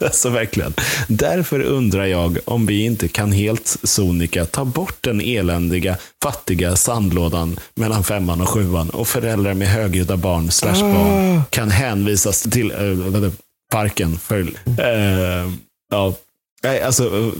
[0.04, 0.74] alltså verkligen.
[1.08, 7.58] Därför undrar jag om vi inte kan helt sonika ta bort den eländiga, fattiga sandlådan
[7.74, 11.42] mellan femman och sjuan och föräldrar med högljudda barn slash barn Ah.
[11.50, 13.30] kan hänvisas till äh,
[13.72, 14.18] parken.
[14.18, 15.52] För, äh,
[15.90, 16.14] ja.
[16.64, 17.32] Nej, alltså,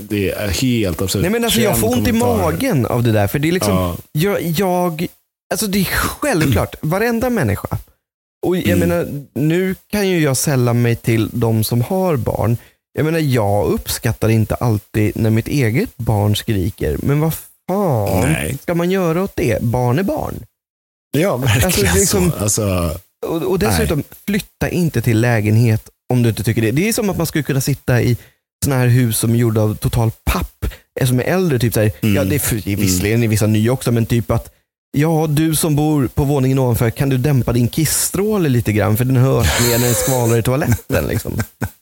[0.00, 1.22] det är helt absurt.
[1.22, 3.26] Nej men alltså jag 21 får ont i magen av det där.
[3.26, 3.96] För det är liksom, Ja.
[4.12, 5.06] jag, jag,
[5.52, 7.68] alltså det är självklart, varenda människa.
[8.46, 8.78] Och jag Mm.
[8.88, 12.56] menar, nu kan ju jag sälla mig till de som har barn.
[12.92, 16.96] Jag menar, jag uppskattar inte alltid när mitt eget barn skriker.
[17.02, 17.34] Men vad
[17.68, 18.58] fan Nej.
[18.62, 19.62] ska man göra åt det?
[19.62, 20.34] Barn är barn.
[21.18, 22.36] Ja, verkligen Alltså, liksom- så.
[22.38, 26.70] Alltså, Och, och dessutom, flytta inte till lägenhet om du inte tycker det.
[26.70, 28.16] Det är som att man skulle kunna sitta i
[28.64, 30.64] sådana här hus som är gjorda av total papp,
[31.00, 31.58] eh, som är äldre.
[31.58, 32.14] Typ så här, Mm.
[32.16, 34.54] ja, det är är visserligen i vissa nya också, men typ att
[34.92, 38.96] Ja, du som bor på våningen ovanför, kan du dämpa din kissstråle lite grann?
[38.96, 41.06] För den hörs mer när den skvalar i toaletten.
[41.06, 41.32] Liksom.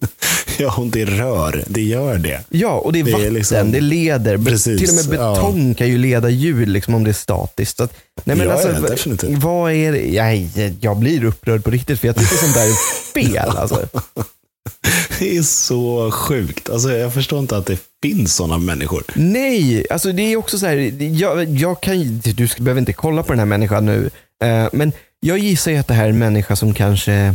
[0.59, 1.65] ja, och det rör.
[1.67, 2.41] Det gör det.
[2.49, 4.39] Ja, och det är Det är vatten, liksom- det leder.
[4.39, 5.35] Precis, till och med ja.
[5.35, 7.81] betong kan ju leda ljud liksom, om det är statiskt.
[7.81, 7.93] Att,
[8.25, 9.43] nej, men Ja, alltså, ja, definitivt.
[9.43, 10.23] Vad är det?
[10.23, 12.75] Nej, jag blir upprörd på riktigt, för jag tycker sånt där är
[13.13, 13.57] fel.
[13.57, 13.89] Alltså.
[15.19, 16.71] Det är så sjukt.
[16.71, 19.03] Alltså, jag förstår inte att det finns sådana människor.
[19.15, 23.33] Nej, alltså det är också så här, jag, jag kan, du behöver inte kolla på
[23.33, 24.11] den här människan nu,
[24.45, 27.35] eh, men jag gissar ju att det här är en människa som kanske,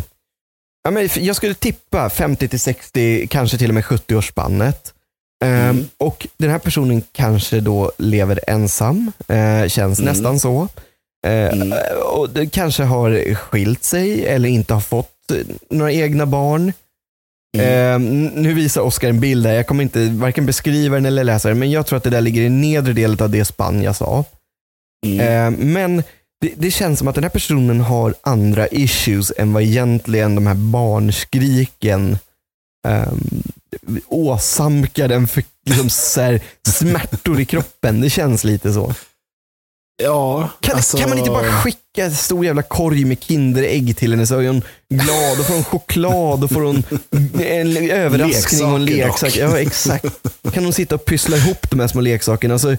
[0.83, 4.93] ja, men jag skulle tippa 50 till 60, kanske till och med 70-årsspannet.
[5.43, 5.85] Eh, Mm.
[5.97, 10.13] Och den här personen kanske då lever ensam, eh, känns Mm.
[10.13, 10.67] nästan så.
[11.27, 11.73] Mm.
[12.05, 15.09] Och kanske har skilt sig eller inte har fått
[15.69, 16.73] några egna barn.
[17.57, 17.67] Mm.
[17.67, 17.99] Eh,
[18.41, 19.53] nu visar Oskar en bild här.
[19.53, 22.21] Jag kommer inte varken beskriva den eller läsa den, men jag tror att det där
[22.21, 24.25] ligger i nedre delen av det spann jag sa.
[25.05, 25.19] Mm.
[25.19, 26.03] Eh, men
[26.41, 30.47] det, det känns som att den här personen har andra issues än vad egentligen de
[30.47, 32.17] här barnskriken
[32.87, 33.43] um,
[34.07, 38.01] åsamkar den för liksom, så här, smärtor i kroppen.
[38.01, 38.93] Det känns lite så.
[39.97, 44.11] Ja, Kan, alltså- kan man inte bara skicka en stor jävla korg med Kinderägg till
[44.11, 46.83] henne så är hon glad och får hon choklad och får hon
[47.41, 49.37] en överraskning och en Leksaker leksak.
[49.37, 50.05] Ja, exakt.
[50.53, 52.53] Kan hon sitta och pyssla ihop de här små leksakerna.
[52.53, 52.75] Alltså,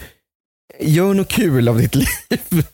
[0.81, 2.09] gör något kul av ditt liv.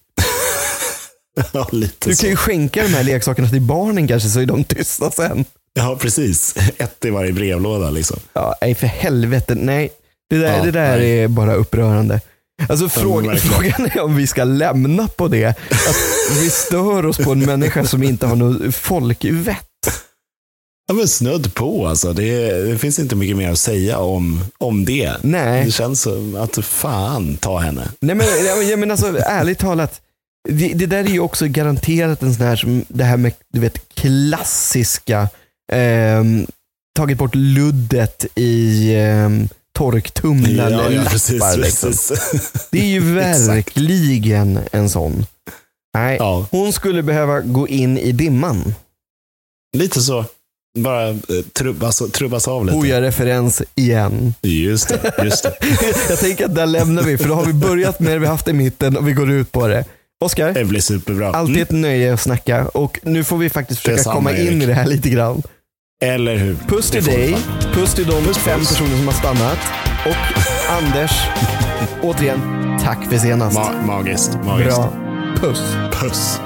[1.52, 1.68] ja,
[1.98, 5.44] Du kan ju skänka de här leksakerna till barnen kanske så är de tysta sen.
[5.74, 6.54] Ja, precis.
[6.78, 7.90] Ett i varje brevlåda.
[7.90, 8.18] Liksom.
[8.32, 9.54] Ja, nej för helvete.
[9.54, 9.90] Nej,
[10.30, 11.20] det där, Ja, det där nej.
[11.20, 12.20] är bara upprörande.
[12.68, 15.46] Alltså fråga, frågan är om vi ska lämna på det.
[15.70, 15.96] Att
[16.42, 19.66] vi stör oss på en människa som inte har något folkvett.
[20.88, 22.12] Ja, men snudd på alltså.
[22.12, 25.12] Det, det finns inte mycket mer att säga om, om det.
[25.22, 25.64] Nej.
[25.64, 27.88] Det känns som att fan ta henne.
[28.00, 28.26] Nej men,
[28.68, 30.00] jag, men alltså, ärligt talat,
[30.48, 33.60] det, det där är ju också garanterat en sån här som det här med du
[33.60, 35.28] vet, klassiska,
[35.72, 36.46] ehm,
[36.96, 39.48] tagit bort luddet i ehm,
[39.80, 41.10] torktumlaren ja, ja, lappar.
[41.10, 41.88] precis, liksom.
[41.90, 42.68] precis.
[42.70, 45.26] Det är ju verkligen en sån.
[45.94, 48.74] Nej, Ja, hon skulle behöva gå in i dimman.
[49.76, 50.24] lite så.
[50.78, 51.16] Bara eh,
[51.58, 52.76] trubbas, trubbas av lite.
[52.78, 54.34] Hoja-referens igen.
[54.42, 55.24] Just det.
[55.24, 55.56] Just det.
[56.08, 58.48] Jag tänker att där lämnar vi, för då har vi börjat med det, vi haft
[58.48, 59.84] i mitten och vi går ut på det.
[60.24, 60.52] Oskar?
[60.52, 61.32] Det blir superbra.
[61.32, 61.62] Alltid Mm.
[61.62, 64.62] ett nöje att snacka och nu får vi faktiskt försöka Detsamma, komma in Erik.
[64.62, 65.42] i det här lite grann.
[66.02, 66.54] Eller hur?
[66.68, 67.36] Puss till dig,
[67.72, 68.68] puss till de Puss, fem puss.
[68.68, 69.58] personer som har stannat
[70.06, 70.16] och
[70.82, 71.10] Anders,
[72.02, 72.40] återigen,
[72.84, 73.58] tack för senast.
[73.58, 74.38] Ma- magiskt.
[74.44, 74.76] magiskt.
[74.76, 74.92] Bra.
[75.40, 75.62] Puss.
[75.92, 76.40] Puss.